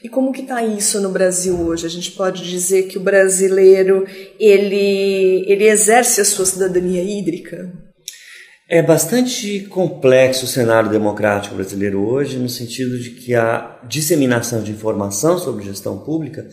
E 0.03 0.09
como 0.09 0.33
que 0.33 0.41
está 0.41 0.63
isso 0.63 0.99
no 0.99 1.09
Brasil 1.09 1.57
hoje? 1.59 1.85
A 1.85 1.89
gente 1.89 2.11
pode 2.11 2.43
dizer 2.43 2.83
que 2.83 2.97
o 2.97 3.01
brasileiro 3.01 4.05
ele, 4.37 5.45
ele 5.47 5.67
exerce 5.67 6.19
a 6.19 6.25
sua 6.25 6.45
cidadania 6.45 7.01
hídrica? 7.01 7.71
É 8.67 8.83
bastante 8.83 9.61
complexo 9.61 10.45
o 10.45 10.47
cenário 10.47 10.91
democrático 10.91 11.55
brasileiro 11.55 12.07
hoje, 12.07 12.37
no 12.37 12.49
sentido 12.49 12.99
de 12.99 13.11
que 13.11 13.33
a 13.33 13.79
disseminação 13.87 14.61
de 14.61 14.71
informação 14.71 15.39
sobre 15.39 15.65
gestão 15.65 15.97
pública 15.97 16.45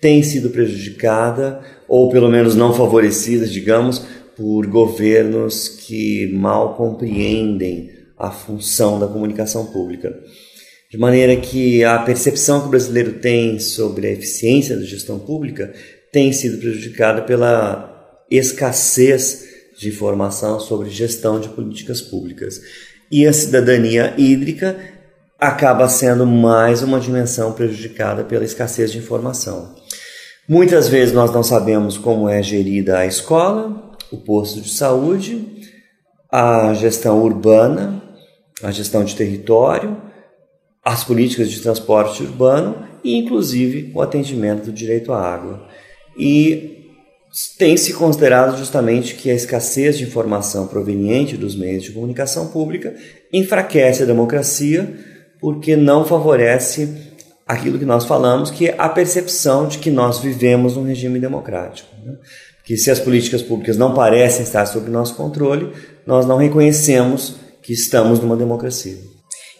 tem 0.00 0.22
sido 0.22 0.50
prejudicada, 0.50 1.60
ou 1.88 2.10
pelo 2.10 2.28
menos 2.28 2.54
não 2.56 2.74
favorecida, 2.74 3.46
digamos, 3.46 4.04
por 4.36 4.66
governos 4.66 5.68
que 5.68 6.32
mal 6.32 6.74
compreendem 6.74 7.90
a 8.18 8.30
função 8.30 8.98
da 8.98 9.06
comunicação 9.06 9.66
pública. 9.66 10.14
De 10.90 10.98
maneira 10.98 11.36
que 11.36 11.82
a 11.84 11.98
percepção 11.98 12.60
que 12.60 12.66
o 12.66 12.70
brasileiro 12.70 13.14
tem 13.14 13.58
sobre 13.58 14.06
a 14.06 14.10
eficiência 14.10 14.76
da 14.76 14.84
gestão 14.84 15.18
pública 15.18 15.72
tem 16.12 16.32
sido 16.32 16.58
prejudicada 16.58 17.22
pela 17.22 17.90
escassez 18.30 19.44
de 19.78 19.88
informação 19.88 20.60
sobre 20.60 20.90
gestão 20.90 21.40
de 21.40 21.48
políticas 21.48 22.00
públicas. 22.00 22.60
E 23.10 23.26
a 23.26 23.32
cidadania 23.32 24.14
hídrica 24.16 24.76
acaba 25.38 25.88
sendo 25.88 26.24
mais 26.24 26.82
uma 26.82 27.00
dimensão 27.00 27.52
prejudicada 27.52 28.22
pela 28.22 28.44
escassez 28.44 28.92
de 28.92 28.98
informação. 28.98 29.74
Muitas 30.48 30.88
vezes 30.88 31.14
nós 31.14 31.32
não 31.32 31.42
sabemos 31.42 31.96
como 31.96 32.28
é 32.28 32.42
gerida 32.42 32.98
a 32.98 33.06
escola, 33.06 33.91
o 34.12 34.18
posto 34.18 34.60
de 34.60 34.70
saúde, 34.70 35.44
a 36.30 36.72
gestão 36.74 37.22
urbana, 37.22 38.02
a 38.62 38.70
gestão 38.70 39.04
de 39.04 39.16
território 39.16 39.96
as 40.84 41.04
políticas 41.04 41.50
de 41.50 41.60
transporte 41.60 42.22
urbano 42.22 42.84
e, 43.04 43.16
inclusive, 43.16 43.92
o 43.94 44.00
atendimento 44.00 44.64
do 44.64 44.72
direito 44.72 45.12
à 45.12 45.20
água. 45.20 45.68
E 46.18 46.88
tem 47.56 47.76
se 47.76 47.94
considerado 47.94 48.58
justamente 48.58 49.14
que 49.14 49.30
a 49.30 49.34
escassez 49.34 49.96
de 49.96 50.04
informação 50.04 50.66
proveniente 50.66 51.36
dos 51.36 51.54
meios 51.56 51.84
de 51.84 51.92
comunicação 51.92 52.48
pública 52.48 52.94
enfraquece 53.32 54.02
a 54.02 54.06
democracia 54.06 54.92
porque 55.40 55.76
não 55.76 56.04
favorece 56.04 57.12
aquilo 57.46 57.78
que 57.78 57.84
nós 57.84 58.04
falamos, 58.04 58.50
que 58.50 58.68
é 58.68 58.74
a 58.76 58.88
percepção 58.88 59.66
de 59.66 59.78
que 59.78 59.90
nós 59.90 60.18
vivemos 60.18 60.76
num 60.76 60.84
regime 60.84 61.18
democrático. 61.18 61.88
Né? 62.04 62.16
Que 62.64 62.76
se 62.76 62.90
as 62.90 63.00
políticas 63.00 63.42
públicas 63.42 63.76
não 63.76 63.94
parecem 63.94 64.42
estar 64.42 64.66
sob 64.66 64.90
nosso 64.90 65.14
controle, 65.14 65.72
nós 66.06 66.26
não 66.26 66.36
reconhecemos 66.36 67.36
que 67.62 67.72
estamos 67.72 68.20
numa 68.20 68.36
democracia. 68.36 68.98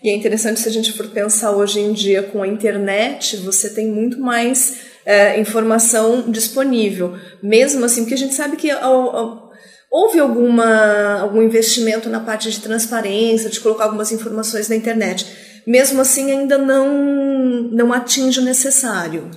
E 0.03 0.11
é 0.11 0.15
interessante 0.15 0.59
se 0.59 0.69
a 0.69 0.73
gente 0.73 0.93
for 0.93 1.07
pensar 1.09 1.53
hoje 1.53 1.79
em 1.79 1.93
dia 1.93 2.23
com 2.23 2.43
a 2.43 2.49
internet, 2.49 3.37
você 3.37 3.71
tem 3.71 3.89
muito 3.89 4.21
mais 4.21 4.79
é, 5.07 5.39
informação 5.41 6.29
disponível. 6.29 7.15
Mesmo 7.41 7.85
assim, 7.85 8.03
porque 8.03 8.15
a 8.15 8.19
gente 8.19 8.35
sabe 8.35 8.57
que 8.57 8.69
ao, 8.71 9.17
ao, 9.17 9.53
houve 9.89 10.19
alguma, 10.19 11.21
algum 11.21 11.41
investimento 11.41 12.09
na 12.09 12.19
parte 12.19 12.51
de 12.51 12.61
transparência, 12.61 13.49
de 13.49 13.61
colocar 13.61 13.85
algumas 13.85 14.11
informações 14.11 14.69
na 14.69 14.75
internet. 14.75 15.27
Mesmo 15.65 16.01
assim, 16.01 16.33
ainda 16.33 16.59
não, 16.59 17.71
não 17.71 17.93
atinge 17.93 18.41
o 18.41 18.45
necessário. 18.45 19.31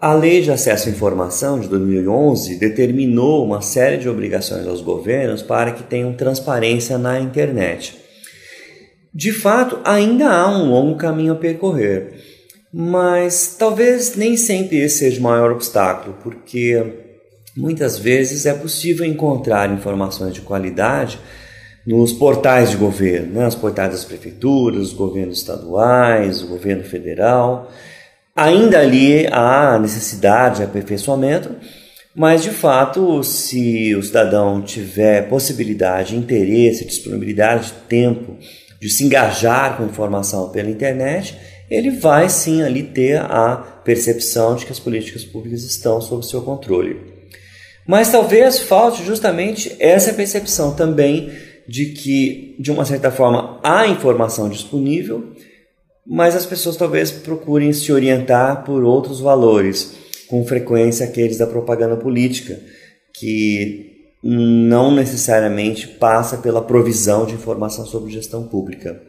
A 0.00 0.14
Lei 0.14 0.40
de 0.40 0.50
Acesso 0.50 0.88
à 0.88 0.92
Informação 0.92 1.60
de 1.60 1.68
2011 1.68 2.58
determinou 2.58 3.44
uma 3.44 3.60
série 3.60 3.98
de 3.98 4.08
obrigações 4.08 4.66
aos 4.66 4.80
governos 4.80 5.42
para 5.42 5.72
que 5.72 5.82
tenham 5.82 6.14
transparência 6.14 6.96
na 6.96 7.20
internet. 7.20 7.98
De 9.12 9.30
fato, 9.30 9.78
ainda 9.84 10.30
há 10.30 10.48
um 10.48 10.70
longo 10.70 10.96
caminho 10.96 11.34
a 11.34 11.36
percorrer, 11.36 12.14
mas 12.72 13.56
talvez 13.58 14.16
nem 14.16 14.38
sempre 14.38 14.78
esse 14.78 15.00
seja 15.00 15.20
o 15.20 15.22
maior 15.22 15.52
obstáculo, 15.52 16.16
porque 16.22 16.82
muitas 17.54 17.98
vezes 17.98 18.46
é 18.46 18.54
possível 18.54 19.04
encontrar 19.04 19.70
informações 19.70 20.32
de 20.32 20.40
qualidade 20.40 21.20
nos 21.86 22.10
portais 22.10 22.70
de 22.70 22.78
governo, 22.78 23.34
né? 23.34 23.46
os 23.46 23.54
portais 23.54 23.90
das 23.90 24.04
prefeituras, 24.06 24.80
os 24.80 24.92
governos 24.94 25.36
estaduais, 25.36 26.42
o 26.42 26.46
governo 26.46 26.84
federal. 26.84 27.70
Ainda 28.34 28.80
ali 28.80 29.26
há 29.26 29.78
necessidade 29.78 30.58
de 30.58 30.62
aperfeiçoamento, 30.62 31.54
mas 32.14 32.42
de 32.42 32.50
fato, 32.50 33.22
se 33.22 33.94
o 33.94 34.02
cidadão 34.02 34.62
tiver 34.62 35.28
possibilidade, 35.28 36.16
interesse, 36.16 36.84
disponibilidade 36.84 37.68
de 37.68 37.72
tempo 37.88 38.36
de 38.80 38.88
se 38.88 39.04
engajar 39.04 39.76
com 39.76 39.84
informação 39.84 40.48
pela 40.50 40.70
internet, 40.70 41.36
ele 41.70 41.90
vai 41.90 42.28
sim 42.28 42.62
ali 42.62 42.82
ter 42.82 43.20
a 43.20 43.56
percepção 43.84 44.56
de 44.56 44.66
que 44.66 44.72
as 44.72 44.80
políticas 44.80 45.24
públicas 45.24 45.62
estão 45.62 46.00
sob 46.00 46.26
seu 46.26 46.42
controle. 46.42 46.96
Mas 47.86 48.10
talvez 48.10 48.58
falte 48.58 49.04
justamente 49.04 49.76
essa 49.78 50.12
percepção 50.12 50.74
também 50.74 51.32
de 51.68 51.86
que, 51.86 52.56
de 52.58 52.70
uma 52.72 52.84
certa 52.84 53.10
forma, 53.10 53.60
há 53.62 53.86
informação 53.86 54.48
disponível, 54.48 55.32
mas 56.12 56.34
as 56.34 56.44
pessoas 56.44 56.76
talvez 56.76 57.12
procurem 57.12 57.72
se 57.72 57.92
orientar 57.92 58.64
por 58.64 58.82
outros 58.82 59.20
valores, 59.20 59.92
com 60.26 60.44
frequência 60.44 61.06
aqueles 61.06 61.38
da 61.38 61.46
propaganda 61.46 61.96
política, 61.96 62.58
que 63.14 64.08
não 64.20 64.92
necessariamente 64.92 65.86
passa 65.86 66.38
pela 66.38 66.60
provisão 66.62 67.24
de 67.24 67.34
informação 67.34 67.86
sobre 67.86 68.12
gestão 68.12 68.42
pública. 68.42 69.00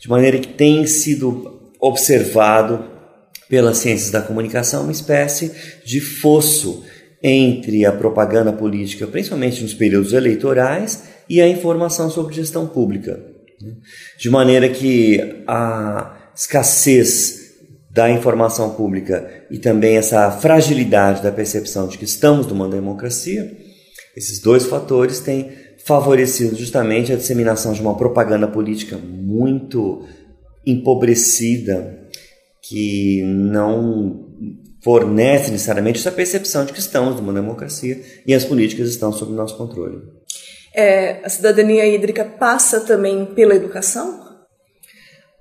De 0.00 0.08
maneira 0.08 0.38
que 0.38 0.48
tem 0.48 0.86
sido 0.86 1.60
observado 1.78 2.82
pelas 3.46 3.76
ciências 3.76 4.10
da 4.10 4.22
comunicação 4.22 4.84
uma 4.84 4.92
espécie 4.92 5.52
de 5.84 6.00
fosso 6.00 6.86
entre 7.22 7.84
a 7.84 7.92
propaganda 7.92 8.50
política, 8.50 9.06
principalmente 9.06 9.62
nos 9.62 9.74
períodos 9.74 10.14
eleitorais, 10.14 11.04
e 11.28 11.42
a 11.42 11.48
informação 11.48 12.08
sobre 12.08 12.34
gestão 12.34 12.66
pública. 12.66 13.34
De 14.18 14.30
maneira 14.30 14.68
que 14.68 15.42
a 15.46 16.13
escassez 16.34 17.44
da 17.90 18.10
informação 18.10 18.70
pública 18.70 19.46
e 19.50 19.58
também 19.58 19.96
essa 19.96 20.30
fragilidade 20.30 21.22
da 21.22 21.30
percepção 21.30 21.86
de 21.86 21.96
que 21.96 22.04
estamos 22.04 22.46
numa 22.46 22.68
democracia, 22.68 23.56
esses 24.16 24.40
dois 24.40 24.66
fatores 24.66 25.20
têm 25.20 25.52
favorecido 25.84 26.56
justamente 26.56 27.12
a 27.12 27.16
disseminação 27.16 27.72
de 27.72 27.80
uma 27.80 27.96
propaganda 27.96 28.48
política 28.48 28.96
muito 28.96 30.04
empobrecida 30.66 32.00
que 32.62 33.22
não 33.22 34.24
fornece 34.82 35.50
necessariamente 35.50 35.98
essa 35.98 36.10
percepção 36.10 36.64
de 36.64 36.72
que 36.72 36.80
estamos 36.80 37.16
numa 37.16 37.32
democracia 37.32 38.00
e 38.26 38.34
as 38.34 38.44
políticas 38.44 38.88
estão 38.88 39.12
sob 39.12 39.32
nosso 39.32 39.56
controle. 39.56 40.02
É, 40.74 41.24
a 41.24 41.28
cidadania 41.28 41.86
hídrica 41.86 42.24
passa 42.24 42.80
também 42.80 43.26
pela 43.26 43.54
educação? 43.54 44.23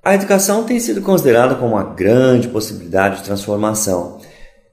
A 0.03 0.15
educação 0.15 0.65
tem 0.65 0.81
sido 0.81 1.01
considerada 1.01 1.55
como 1.55 1.75
uma 1.75 1.93
grande 1.93 2.49
possibilidade 2.49 3.17
de 3.17 3.23
transformação, 3.23 4.19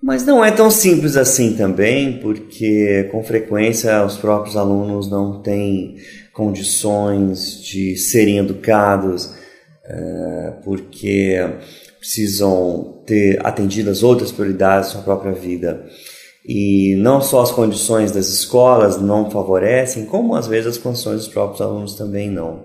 mas 0.03 0.27
não 0.27 0.45
é 0.45 0.51
tão 0.51 0.73
simples 0.73 1.16
assim 1.16 1.55
também, 1.55 2.19
porque 2.19 3.09
com 3.12 3.23
frequência 3.23 4.05
os 4.05 4.16
próprios 4.16 4.57
alunos 4.57 5.09
não 5.09 5.40
têm 5.40 5.97
condições 6.33 7.62
de 7.62 7.97
serem 7.97 8.38
educados, 8.38 9.33
é, 9.85 10.55
porque 10.64 11.38
precisam 12.01 13.01
ter 13.07 13.38
atendidas 13.47 14.03
outras 14.03 14.33
prioridades 14.33 14.88
na 14.88 14.95
sua 14.95 15.03
própria 15.03 15.33
vida. 15.33 15.87
E 16.45 16.97
não 16.97 17.21
só 17.21 17.43
as 17.43 17.53
condições 17.53 18.11
das 18.11 18.29
escolas 18.29 19.01
não 19.01 19.31
favorecem, 19.31 20.07
como 20.07 20.35
às 20.35 20.49
vezes 20.49 20.66
as 20.66 20.79
condições 20.79 21.19
dos 21.19 21.29
próprios 21.29 21.61
alunos 21.61 21.95
também 21.95 22.29
não. 22.29 22.64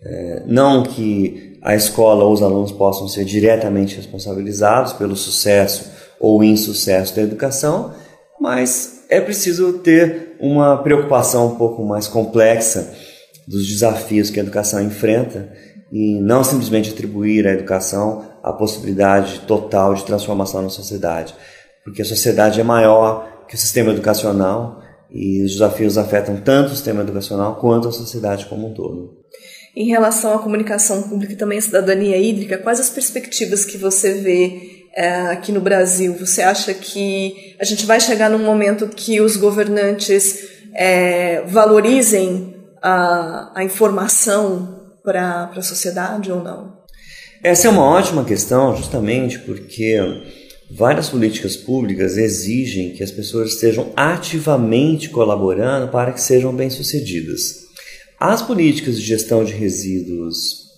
É, 0.00 0.42
não 0.46 0.82
que 0.84 1.51
a 1.62 1.76
escola 1.76 2.24
ou 2.24 2.32
os 2.32 2.42
alunos 2.42 2.72
possam 2.72 3.06
ser 3.06 3.24
diretamente 3.24 3.96
responsabilizados 3.96 4.92
pelo 4.92 5.16
sucesso 5.16 5.92
ou 6.18 6.42
insucesso 6.42 7.14
da 7.14 7.22
educação, 7.22 7.92
mas 8.40 9.04
é 9.08 9.20
preciso 9.20 9.74
ter 9.74 10.36
uma 10.40 10.76
preocupação 10.78 11.46
um 11.46 11.54
pouco 11.54 11.84
mais 11.84 12.08
complexa 12.08 12.92
dos 13.46 13.66
desafios 13.66 14.30
que 14.30 14.40
a 14.40 14.42
educação 14.42 14.82
enfrenta 14.82 15.52
e 15.92 16.18
não 16.20 16.42
simplesmente 16.42 16.90
atribuir 16.90 17.46
à 17.46 17.52
educação 17.52 18.24
a 18.42 18.52
possibilidade 18.52 19.40
total 19.40 19.94
de 19.94 20.04
transformação 20.04 20.62
na 20.62 20.68
sociedade, 20.68 21.34
porque 21.84 22.02
a 22.02 22.04
sociedade 22.04 22.60
é 22.60 22.64
maior 22.64 23.44
que 23.46 23.54
o 23.54 23.58
sistema 23.58 23.92
educacional 23.92 24.80
e 25.10 25.44
os 25.44 25.52
desafios 25.52 25.98
afetam 25.98 26.36
tanto 26.38 26.68
o 26.68 26.74
sistema 26.74 27.02
educacional 27.02 27.56
quanto 27.56 27.88
a 27.88 27.92
sociedade 27.92 28.46
como 28.46 28.68
um 28.68 28.74
todo. 28.74 29.18
Em 29.74 29.86
relação 29.86 30.34
à 30.34 30.38
comunicação 30.38 31.02
pública 31.02 31.32
e 31.32 31.36
também 31.36 31.58
à 31.58 31.62
cidadania 31.62 32.18
hídrica, 32.18 32.58
quais 32.58 32.78
as 32.78 32.90
perspectivas 32.90 33.64
que 33.64 33.78
você 33.78 34.14
vê 34.14 34.86
é, 34.94 35.08
aqui 35.28 35.50
no 35.50 35.62
Brasil? 35.62 36.14
Você 36.18 36.42
acha 36.42 36.74
que 36.74 37.56
a 37.58 37.64
gente 37.64 37.86
vai 37.86 37.98
chegar 37.98 38.28
num 38.28 38.44
momento 38.44 38.88
que 38.88 39.18
os 39.20 39.36
governantes 39.36 40.46
é, 40.74 41.40
valorizem 41.46 42.54
a, 42.82 43.50
a 43.54 43.64
informação 43.64 44.92
para 45.02 45.50
a 45.56 45.62
sociedade 45.62 46.30
ou 46.30 46.42
não? 46.42 46.82
Essa 47.42 47.66
é 47.66 47.70
uma 47.70 47.84
ótima 47.84 48.24
questão, 48.24 48.76
justamente 48.76 49.38
porque 49.38 49.98
várias 50.70 51.08
políticas 51.08 51.56
públicas 51.56 52.18
exigem 52.18 52.92
que 52.92 53.02
as 53.02 53.10
pessoas 53.10 53.54
estejam 53.54 53.90
ativamente 53.96 55.08
colaborando 55.08 55.88
para 55.88 56.12
que 56.12 56.20
sejam 56.20 56.54
bem-sucedidas. 56.54 57.61
As 58.24 58.40
políticas 58.40 59.00
de 59.00 59.02
gestão 59.04 59.42
de 59.42 59.52
resíduos 59.52 60.68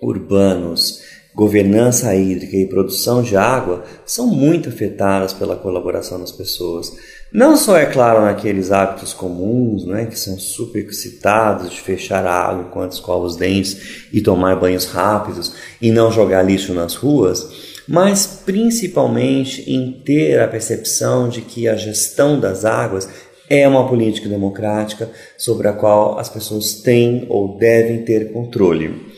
urbanos, 0.00 1.02
governança 1.34 2.16
hídrica 2.16 2.56
e 2.56 2.66
produção 2.66 3.22
de 3.22 3.36
água 3.36 3.84
são 4.06 4.26
muito 4.26 4.70
afetadas 4.70 5.34
pela 5.34 5.54
colaboração 5.54 6.18
das 6.18 6.32
pessoas. 6.32 6.96
Não 7.30 7.58
só, 7.58 7.76
é 7.76 7.84
claro, 7.84 8.24
naqueles 8.24 8.72
hábitos 8.72 9.12
comuns, 9.12 9.84
né, 9.84 10.06
que 10.06 10.18
são 10.18 10.38
super 10.38 10.90
citados, 10.94 11.68
de 11.68 11.80
fechar 11.82 12.24
a 12.24 12.32
água 12.32 12.64
enquanto 12.70 12.92
escova 12.92 13.26
os 13.26 13.36
dentes 13.36 14.06
e 14.10 14.22
tomar 14.22 14.56
banhos 14.56 14.86
rápidos 14.86 15.52
e 15.82 15.90
não 15.90 16.10
jogar 16.10 16.40
lixo 16.40 16.72
nas 16.72 16.94
ruas, 16.94 17.74
mas 17.86 18.40
principalmente 18.46 19.70
em 19.70 19.92
ter 19.92 20.40
a 20.40 20.48
percepção 20.48 21.28
de 21.28 21.42
que 21.42 21.68
a 21.68 21.76
gestão 21.76 22.40
das 22.40 22.64
águas 22.64 23.06
é 23.48 23.66
uma 23.66 23.88
política 23.88 24.28
democrática 24.28 25.10
sobre 25.36 25.68
a 25.68 25.72
qual 25.72 26.18
as 26.18 26.28
pessoas 26.28 26.74
têm 26.74 27.26
ou 27.28 27.56
devem 27.58 28.04
ter 28.04 28.32
controle. 28.32 29.12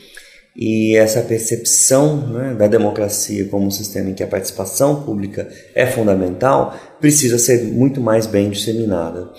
E 0.57 0.97
essa 0.97 1.21
percepção 1.21 2.17
né, 2.29 2.55
da 2.55 2.67
democracia 2.67 3.47
como 3.47 3.67
um 3.67 3.71
sistema 3.71 4.09
em 4.09 4.15
que 4.15 4.23
a 4.23 4.27
participação 4.27 5.03
pública 5.03 5.47
é 5.75 5.87
fundamental 5.87 6.75
precisa 6.99 7.39
ser 7.39 7.63
muito 7.65 8.01
mais 8.01 8.27
bem 8.27 8.49
disseminada. 8.49 9.31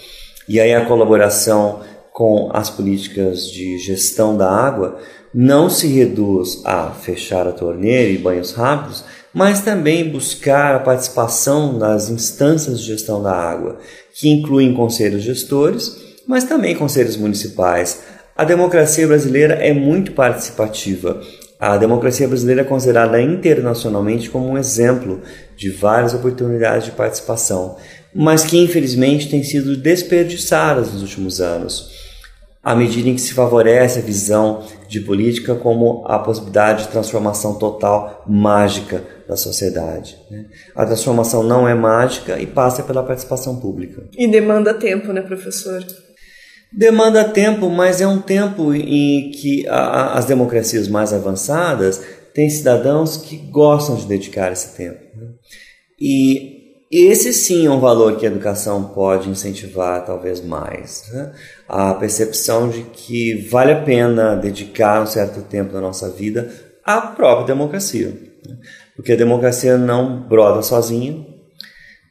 E 0.47 0.59
aí 0.59 0.73
a 0.73 0.85
colaboração 0.85 1.81
com 2.13 2.49
as 2.53 2.69
políticas 2.69 3.49
de 3.49 3.79
gestão 3.79 4.37
da 4.37 4.49
água 4.49 4.99
não 5.33 5.69
se 5.69 5.87
reduz 5.87 6.61
a 6.65 6.91
fechar 6.91 7.47
a 7.47 7.51
torneira 7.51 8.09
e 8.09 8.17
banhos 8.17 8.53
rápidos, 8.53 9.03
mas 9.33 9.61
também 9.61 10.09
buscar 10.09 10.75
a 10.75 10.79
participação 10.79 11.77
das 11.77 12.09
instâncias 12.09 12.79
de 12.79 12.87
gestão 12.87 13.21
da 13.21 13.31
água, 13.31 13.79
que 14.13 14.29
incluem 14.29 14.73
conselhos 14.73 15.23
gestores, 15.23 15.97
mas 16.27 16.43
também 16.43 16.75
conselhos 16.75 17.17
municipais. 17.17 18.01
A 18.35 18.43
democracia 18.43 19.07
brasileira 19.07 19.55
é 19.55 19.73
muito 19.73 20.11
participativa. 20.11 21.21
A 21.59 21.77
democracia 21.77 22.27
brasileira 22.27 22.61
é 22.61 22.65
considerada 22.65 23.21
internacionalmente 23.21 24.29
como 24.29 24.47
um 24.47 24.57
exemplo 24.57 25.21
de 25.55 25.69
várias 25.69 26.13
oportunidades 26.13 26.85
de 26.85 26.91
participação, 26.91 27.77
mas 28.13 28.43
que 28.43 28.57
infelizmente 28.57 29.29
têm 29.29 29.43
sido 29.43 29.75
desperdiçadas 29.75 30.93
nos 30.93 31.01
últimos 31.01 31.41
anos 31.41 32.06
à 32.67 32.75
medida 32.75 33.07
em 33.07 33.15
que 33.15 33.21
se 33.21 33.33
favorece 33.33 33.99
a 33.99 34.01
visão 34.01 34.61
de 34.89 34.99
política 34.99 35.55
como 35.55 36.03
a 36.05 36.19
possibilidade 36.19 36.83
de 36.83 36.89
transformação 36.89 37.57
total 37.57 38.25
mágica 38.27 39.01
da 39.25 39.37
sociedade. 39.37 40.17
Né? 40.29 40.47
A 40.75 40.85
transformação 40.85 41.43
não 41.43 41.65
é 41.65 41.73
mágica 41.73 42.37
e 42.37 42.45
passa 42.45 42.83
pela 42.83 43.01
participação 43.01 43.55
pública. 43.55 44.03
E 44.17 44.27
demanda 44.27 44.73
tempo, 44.73 45.13
né, 45.13 45.21
professor? 45.21 45.81
Demanda 46.69 47.23
tempo, 47.23 47.69
mas 47.69 48.01
é 48.01 48.07
um 48.07 48.19
tempo 48.19 48.73
em 48.73 49.31
que 49.31 49.65
a, 49.69 50.17
as 50.17 50.25
democracias 50.25 50.89
mais 50.89 51.13
avançadas 51.13 52.01
têm 52.33 52.49
cidadãos 52.49 53.15
que 53.15 53.37
gostam 53.37 53.95
de 53.95 54.05
dedicar 54.05 54.51
esse 54.51 54.75
tempo. 54.75 54.99
Né? 55.15 55.27
E 55.97 56.57
esse 56.91 57.31
sim 57.31 57.65
é 57.65 57.71
um 57.71 57.79
valor 57.79 58.17
que 58.17 58.25
a 58.25 58.29
educação 58.29 58.83
pode 58.89 59.29
incentivar 59.29 60.05
talvez 60.05 60.41
mais. 60.41 61.03
Né? 61.13 61.31
A 61.67 61.93
percepção 61.93 62.69
de 62.69 62.83
que 62.83 63.47
vale 63.49 63.71
a 63.73 63.81
pena 63.81 64.35
dedicar 64.35 65.01
um 65.01 65.05
certo 65.05 65.41
tempo 65.41 65.73
da 65.73 65.81
nossa 65.81 66.09
vida 66.09 66.49
à 66.83 67.01
própria 67.01 67.47
democracia. 67.47 68.13
Porque 68.95 69.11
a 69.11 69.17
democracia 69.17 69.77
não 69.77 70.21
brota 70.21 70.61
sozinha, 70.61 71.25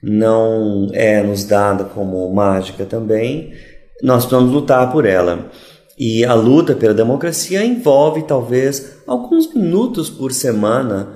não 0.03 0.89
é 0.93 1.23
nos 1.23 1.45
dada 1.45 1.85
como 1.85 2.33
mágica 2.35 2.85
também, 2.85 3.55
nós 4.03 4.25
precisamos 4.25 4.53
lutar 4.53 4.93
por 4.93 5.07
ela. 5.07 5.51
E 5.99 6.25
a 6.25 6.35
luta 6.35 6.75
pela 6.75 6.93
democracia 6.93 7.65
envolve 7.65 8.23
talvez 8.25 8.99
alguns 9.07 9.53
minutos 9.55 10.11
por 10.11 10.31
semana 10.33 11.15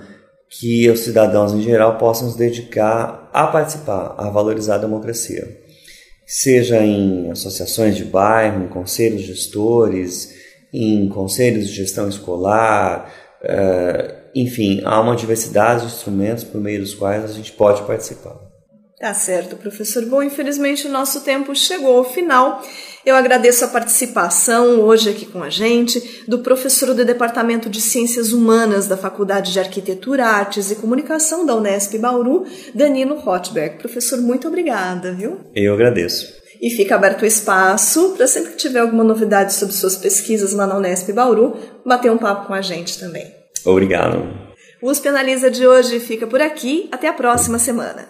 que 0.48 0.88
os 0.90 1.00
cidadãos 1.00 1.53
em 1.53 1.61
geral 1.61 1.98
possam 1.98 2.31
se 2.31 2.38
dedicar 2.38 3.29
a 3.33 3.46
participar, 3.46 4.14
a 4.16 4.31
valorizar 4.31 4.76
a 4.76 4.79
democracia. 4.79 5.46
Seja 6.33 6.81
em 6.81 7.29
associações 7.29 7.97
de 7.97 8.05
bairro, 8.05 8.62
em 8.62 8.69
conselhos 8.69 9.23
gestores, 9.23 10.33
em 10.73 11.09
conselhos 11.09 11.66
de 11.66 11.75
gestão 11.75 12.09
escolar, 12.09 13.12
uh, 13.43 14.14
enfim, 14.33 14.81
há 14.85 15.01
uma 15.01 15.16
diversidade 15.16 15.81
de 15.81 15.87
instrumentos 15.88 16.45
por 16.45 16.61
meio 16.61 16.79
dos 16.79 16.95
quais 16.95 17.25
a 17.25 17.35
gente 17.35 17.51
pode 17.51 17.83
participar. 17.83 18.50
Tá 19.01 19.15
certo, 19.15 19.57
professor. 19.57 20.05
Bom, 20.05 20.23
infelizmente 20.23 20.87
o 20.87 20.91
nosso 20.91 21.23
tempo 21.23 21.57
chegou 21.57 21.97
ao 21.97 22.05
final. 22.05 22.63
Eu 23.05 23.17
agradeço 23.17 23.65
a 23.65 23.69
participação 23.69 24.79
hoje 24.83 25.09
aqui 25.09 25.25
com 25.25 25.43
a 25.43 25.49
gente 25.49 26.23
do 26.29 26.41
professor 26.41 26.93
do 26.93 27.03
Departamento 27.03 27.71
de 27.71 27.81
Ciências 27.81 28.31
Humanas 28.31 28.87
da 28.87 28.99
Faculdade 28.99 29.55
de 29.55 29.59
Arquitetura, 29.59 30.27
Artes 30.27 30.71
e 30.71 30.77
Comunicação 30.77 31.47
da 31.47 31.57
Unesp 31.57 31.97
Bauru, 31.97 32.45
Danilo 32.75 33.15
Rotberg. 33.15 33.79
Professor, 33.79 34.21
muito 34.21 34.47
obrigada, 34.47 35.15
viu? 35.15 35.41
Eu 35.55 35.73
agradeço. 35.73 36.27
E 36.61 36.69
fica 36.69 36.95
aberto 36.95 37.23
o 37.23 37.27
espaço 37.27 38.11
para 38.19 38.27
sempre 38.27 38.51
que 38.51 38.59
tiver 38.59 38.81
alguma 38.81 39.03
novidade 39.03 39.55
sobre 39.55 39.75
suas 39.75 39.97
pesquisas 39.97 40.53
lá 40.53 40.67
na 40.67 40.77
Unesp 40.77 41.11
Bauru, 41.11 41.57
bater 41.87 42.13
um 42.13 42.19
papo 42.19 42.49
com 42.49 42.53
a 42.53 42.61
gente 42.61 42.99
também. 42.99 43.25
Obrigado. 43.65 44.29
O 44.83 44.91
USP 44.91 45.09
Analisa 45.09 45.51
de 45.51 45.67
hoje 45.67 45.99
fica 46.01 46.27
por 46.27 46.43
aqui. 46.43 46.87
Até 46.93 47.09
a 47.09 47.15
próxima 47.15 47.59
semana. 47.59 48.10